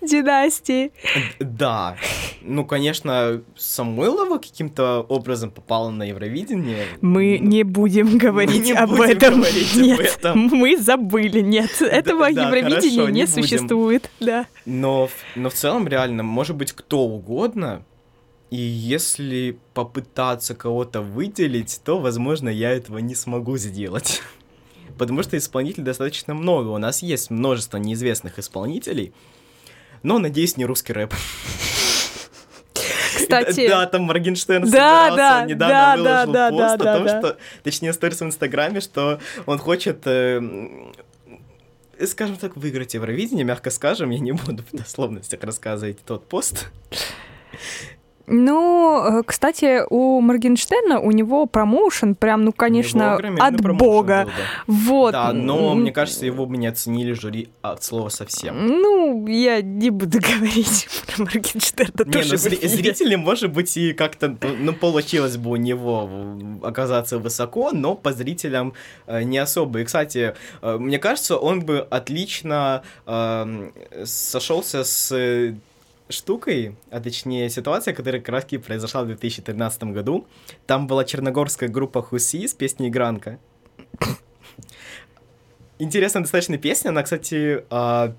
династии. 0.00 0.92
Да. 1.40 1.96
Ну, 2.42 2.64
конечно, 2.64 3.42
Самойлова 3.56 4.38
каким-то 4.38 5.00
образом 5.08 5.50
попала 5.50 5.90
на 5.90 6.04
Евровидение. 6.04 6.86
Мы 7.00 7.38
не 7.38 7.62
будем 7.62 8.18
говорить 8.18 8.64
не 8.64 8.72
об 8.72 8.90
будем 8.90 9.02
этом. 9.02 9.34
Говорить 9.40 9.74
нет, 9.74 9.98
об 9.98 10.06
этом. 10.06 10.38
мы 10.52 10.76
забыли. 10.76 11.40
Нет, 11.40 11.80
этого 11.80 12.32
да, 12.32 12.46
Евровидения 12.46 13.06
хорошо, 13.06 13.10
не, 13.10 13.20
не 13.20 13.26
существует. 13.26 14.10
Да. 14.20 14.46
Но, 14.66 15.08
но 15.34 15.50
в 15.50 15.54
целом, 15.54 15.88
реально, 15.88 16.22
может 16.22 16.56
быть, 16.56 16.72
кто 16.72 17.00
угодно, 17.00 17.82
и 18.50 18.56
если 18.56 19.58
попытаться 19.74 20.54
кого-то 20.54 21.02
выделить, 21.02 21.80
то, 21.84 21.98
возможно, 21.98 22.48
я 22.48 22.70
этого 22.70 22.98
не 22.98 23.14
смогу 23.14 23.58
сделать. 23.58 24.22
Потому 24.96 25.22
что 25.22 25.36
исполнителей 25.36 25.84
достаточно 25.84 26.34
много. 26.34 26.68
У 26.68 26.78
нас 26.78 27.02
есть 27.02 27.30
множество 27.30 27.76
неизвестных 27.76 28.38
исполнителей, 28.38 29.12
но, 30.02 30.18
надеюсь, 30.18 30.56
не 30.56 30.64
русский 30.64 30.92
рэп. 30.92 31.14
Кстати... 33.16 33.68
Да, 33.68 33.86
там 33.86 34.02
Моргенштерн 34.02 34.70
да, 34.70 35.14
да, 35.14 35.44
недавно 35.44 36.02
да, 36.02 36.26
выложил 36.26 36.32
да, 36.32 36.50
пост 36.50 36.78
да, 36.78 36.92
о 36.92 36.96
том, 36.96 37.06
да. 37.06 37.18
что... 37.20 37.36
Точнее, 37.62 37.92
сторис 37.92 38.20
в 38.20 38.24
Инстаграме, 38.24 38.80
что 38.80 39.20
он 39.44 39.58
хочет 39.58 40.06
э, 40.06 40.40
скажем 42.06 42.36
так, 42.36 42.56
выиграть 42.56 42.94
Евровидение, 42.94 43.44
мягко 43.44 43.70
скажем, 43.70 44.10
я 44.10 44.18
не 44.18 44.32
буду 44.32 44.62
в 44.70 44.76
дословностях 44.76 45.42
рассказывать 45.42 45.98
тот 46.04 46.28
пост. 46.28 46.70
Ну, 48.30 49.20
э, 49.20 49.22
кстати, 49.24 49.82
у 49.88 50.20
Моргенштерна 50.20 51.00
у 51.00 51.10
него 51.10 51.46
промоушен 51.46 52.14
прям, 52.14 52.44
ну, 52.44 52.52
конечно, 52.52 53.16
от 53.16 53.60
бога. 53.60 54.24
Был, 54.24 54.32
да. 54.32 54.32
Вот. 54.66 55.12
Да, 55.12 55.32
но 55.32 55.74
мне 55.74 55.92
кажется, 55.92 56.26
его 56.26 56.46
бы 56.46 56.56
не 56.56 56.66
оценили 56.66 57.12
жюри 57.12 57.48
от 57.62 57.82
слова 57.82 58.10
совсем. 58.10 58.66
Ну, 58.66 59.26
я 59.26 59.62
не 59.62 59.90
буду 59.90 60.18
говорить 60.38 60.88
про 61.06 61.24
Моргенштерна. 61.24 62.04
Не, 62.04 62.18
ну, 62.18 62.34
зри- 62.34 62.66
зрители, 62.68 63.14
может 63.16 63.52
быть, 63.52 63.76
и 63.76 63.92
как-то, 63.92 64.36
ну, 64.58 64.72
получилось 64.72 65.36
бы 65.36 65.50
у 65.50 65.56
него 65.56 66.08
оказаться 66.62 67.18
высоко, 67.18 67.70
но 67.72 67.94
по 67.94 68.12
зрителям 68.12 68.74
э, 69.06 69.22
не 69.22 69.38
особо. 69.38 69.80
И, 69.80 69.84
кстати, 69.84 70.34
э, 70.62 70.76
мне 70.78 70.98
кажется, 70.98 71.36
он 71.36 71.60
бы 71.60 71.78
отлично 71.90 72.82
э, 73.06 73.70
сошелся 74.04 74.84
с 74.84 75.54
штукой, 76.08 76.76
а 76.90 77.00
точнее 77.00 77.50
ситуация, 77.50 77.94
которая 77.94 78.20
как 78.20 78.30
раз 78.30 78.44
произошла 78.44 79.02
в 79.02 79.06
2013 79.06 79.84
году. 79.84 80.26
Там 80.66 80.86
была 80.86 81.04
черногорская 81.04 81.68
группа 81.68 82.02
Хуси 82.02 82.46
с 82.46 82.54
песней 82.54 82.90
«Гранка». 82.90 83.38
Интересная 85.80 86.22
достаточно 86.22 86.58
песня, 86.58 86.88
она, 86.88 87.04
кстати, 87.04 87.64
э, 87.70 88.12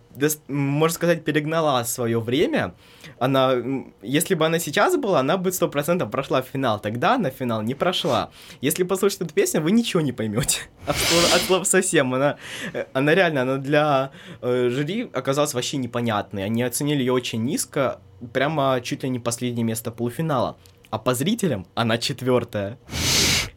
можно 0.48 0.96
сказать, 0.96 1.26
перегнала 1.26 1.84
свое 1.84 2.22
время. 2.22 2.74
Она, 3.20 3.54
если 4.02 4.36
бы 4.36 4.46
она 4.46 4.60
сейчас 4.60 4.96
была, 4.96 5.20
она 5.20 5.36
бы 5.36 5.52
сто 5.52 5.68
процентов 5.68 6.10
прошла 6.10 6.42
в 6.42 6.46
финал. 6.46 6.80
Тогда 6.80 7.18
на 7.18 7.32
финал 7.32 7.62
не 7.62 7.76
прошла. 7.76 8.30
Если 8.62 8.84
послушать 8.84 9.22
эту 9.22 9.34
песню, 9.34 9.60
вы 9.60 9.72
ничего 9.72 10.00
не 10.00 10.14
поймете. 10.14 10.62
От 10.88 11.42
слова 11.42 11.66
совсем. 11.66 12.14
Она, 12.14 12.38
э, 12.72 12.86
она 12.94 13.14
реально, 13.14 13.42
она 13.42 13.58
для 13.58 14.12
э, 14.42 14.70
жюри 14.70 15.10
оказалась 15.12 15.54
вообще 15.54 15.76
непонятной. 15.78 16.46
Они 16.46 16.64
оценили 16.64 17.00
ее 17.00 17.12
очень 17.12 17.44
низко, 17.44 18.00
прямо 18.32 18.80
чуть 18.82 19.04
ли 19.04 19.10
не 19.10 19.20
последнее 19.20 19.66
место 19.66 19.92
полуфинала. 19.92 20.58
А 20.92 20.98
по 20.98 21.14
зрителям 21.14 21.68
она 21.76 21.98
четвертая. 21.98 22.80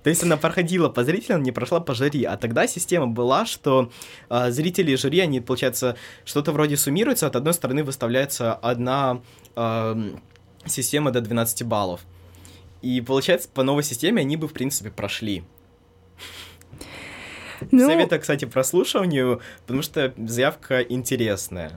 То 0.02 0.10
есть 0.10 0.22
она 0.22 0.36
проходила 0.36 0.88
по 0.88 1.04
зрителям, 1.04 1.42
не 1.42 1.52
прошла 1.52 1.80
по 1.80 1.94
жюри. 1.94 2.24
А 2.24 2.36
тогда 2.36 2.66
система 2.66 3.06
была, 3.06 3.46
что 3.46 3.90
э, 4.28 4.50
зрители 4.50 4.92
и 4.92 4.96
жюри, 4.96 5.20
они, 5.20 5.40
получается, 5.40 5.96
что-то 6.24 6.52
вроде 6.52 6.76
суммируются. 6.76 7.26
От 7.26 7.36
одной 7.36 7.54
стороны 7.54 7.84
выставляется 7.84 8.54
одна 8.54 9.20
э, 9.54 10.12
система 10.66 11.10
до 11.10 11.20
12 11.20 11.62
баллов. 11.64 12.00
И 12.82 13.00
получается, 13.00 13.48
по 13.52 13.62
новой 13.62 13.84
системе 13.84 14.22
они 14.22 14.36
бы, 14.36 14.48
в 14.48 14.52
принципе, 14.52 14.90
прошли. 14.90 15.44
Ну... 17.70 17.86
Совета, 17.86 18.18
кстати, 18.18 18.44
прослушиванию, 18.44 19.40
потому 19.60 19.82
что 19.82 20.12
заявка 20.16 20.80
интересная. 20.80 21.70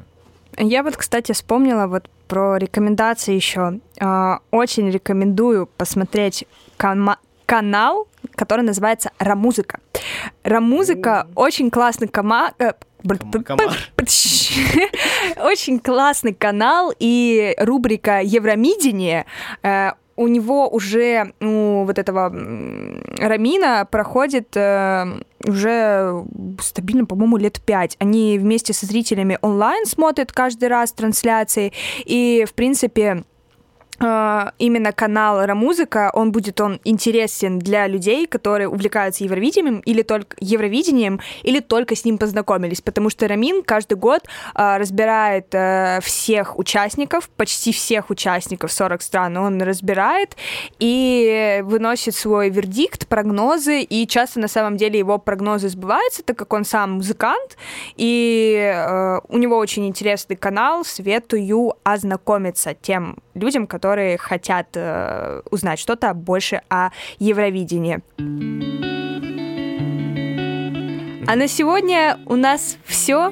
Я 0.58 0.84
вот, 0.84 0.98
кстати, 0.98 1.32
вспомнила 1.32 1.86
вот 1.86 2.10
про 2.28 2.58
рекомендации 2.58 3.36
еще. 3.36 3.80
А, 4.00 4.40
очень 4.50 4.90
рекомендую 4.90 5.68
посмотреть 5.68 6.46
кан- 6.78 7.18
канал, 7.46 8.08
который 8.36 8.62
называется 8.62 9.12
Рамузыка. 9.20 9.80
Рамузыка 10.44 11.28
очень 11.36 11.70
классный 11.70 12.08
кома... 12.08 12.54
Э, 12.60 12.74
очень 15.44 15.80
классный 15.80 16.34
канал 16.34 16.92
и 16.98 17.54
рубрика 17.60 18.22
Евромидение 18.22 19.26
э, 19.62 19.92
у 20.16 20.28
него 20.28 20.70
уже 20.70 21.34
у 21.42 21.84
вот 21.84 22.00
этого 22.00 22.34
Рамина 23.18 23.88
проходит 23.90 24.56
э, 24.56 25.06
уже 25.46 26.26
стабильно, 26.62 27.06
по-моему, 27.06 27.38
лет 27.38 27.60
пять. 27.62 27.98
Они 28.00 28.40
вместе 28.40 28.74
со 28.74 28.86
зрителями 28.86 29.38
онлайн 29.42 29.86
смотрят 29.86 30.32
каждый 30.32 30.70
раз 30.70 30.94
трансляции, 30.94 31.74
и, 32.06 32.46
в 32.48 32.54
принципе, 32.54 33.24
именно 34.00 34.92
канал 34.92 35.46
Рамузыка, 35.46 36.12
он 36.14 36.32
будет 36.32 36.60
он 36.60 36.80
интересен 36.84 37.60
для 37.60 37.88
людей, 37.88 38.28
которые 38.28 38.68
увлекаются 38.68 39.24
Евровидением 39.24 39.80
или 39.80 40.02
только 40.02 40.36
Евровидением, 40.40 41.22
или 41.44 41.60
только 41.60 41.96
с 41.96 42.06
ним 42.06 42.18
познакомились, 42.18 42.82
потому 42.82 43.10
что 43.10 43.28
Рамин 43.28 43.64
каждый 43.64 43.98
год 43.98 44.24
э, 44.56 44.78
разбирает 44.78 45.48
э, 45.54 46.00
всех 46.02 46.60
участников, 46.60 47.30
почти 47.30 47.72
всех 47.72 48.10
участников 48.10 48.72
40 48.72 49.02
стран, 49.02 49.38
он 49.38 49.62
разбирает 49.62 50.36
и 50.80 51.62
выносит 51.64 52.16
свой 52.16 52.50
вердикт, 52.50 53.08
прогнозы, 53.08 53.82
и 53.82 54.08
часто 54.08 54.40
на 54.40 54.48
самом 54.48 54.78
деле 54.78 55.00
его 55.00 55.18
прогнозы 55.18 55.70
сбываются, 55.70 56.24
так 56.24 56.38
как 56.38 56.54
он 56.54 56.66
сам 56.66 56.94
музыкант, 56.94 57.58
и 57.96 58.74
э, 58.76 59.20
у 59.28 59.38
него 59.38 59.58
очень 59.58 59.88
интересный 59.88 60.36
канал, 60.36 60.84
советую 60.84 61.74
ознакомиться 61.84 62.74
тем 62.74 63.18
людям, 63.36 63.68
которые 63.68 63.85
которые 63.86 64.18
хотят 64.18 64.70
э, 64.74 65.42
узнать 65.52 65.78
что-то 65.80 66.16
больше 66.16 66.62
о 66.70 66.90
Евровидении. 67.20 68.02
А 71.28 71.36
на 71.36 71.48
сегодня 71.48 72.20
у 72.26 72.36
нас 72.36 72.78
все. 72.84 73.32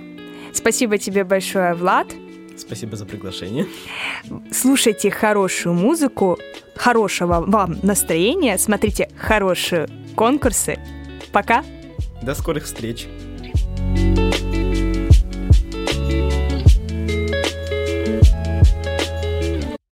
Спасибо 0.54 1.00
тебе 1.00 1.24
большое, 1.24 1.74
Влад. 1.74 2.08
Спасибо 2.56 2.96
за 2.96 3.06
приглашение. 3.06 3.66
Слушайте 4.52 5.10
хорошую 5.10 5.74
музыку, 5.74 6.38
хорошего 6.76 7.44
вам 7.48 7.80
настроения, 7.82 8.60
смотрите 8.60 9.10
хорошие 9.18 9.88
конкурсы. 10.16 10.78
Пока. 11.32 11.64
До 12.22 12.36
скорых 12.36 12.66
встреч. 12.66 13.08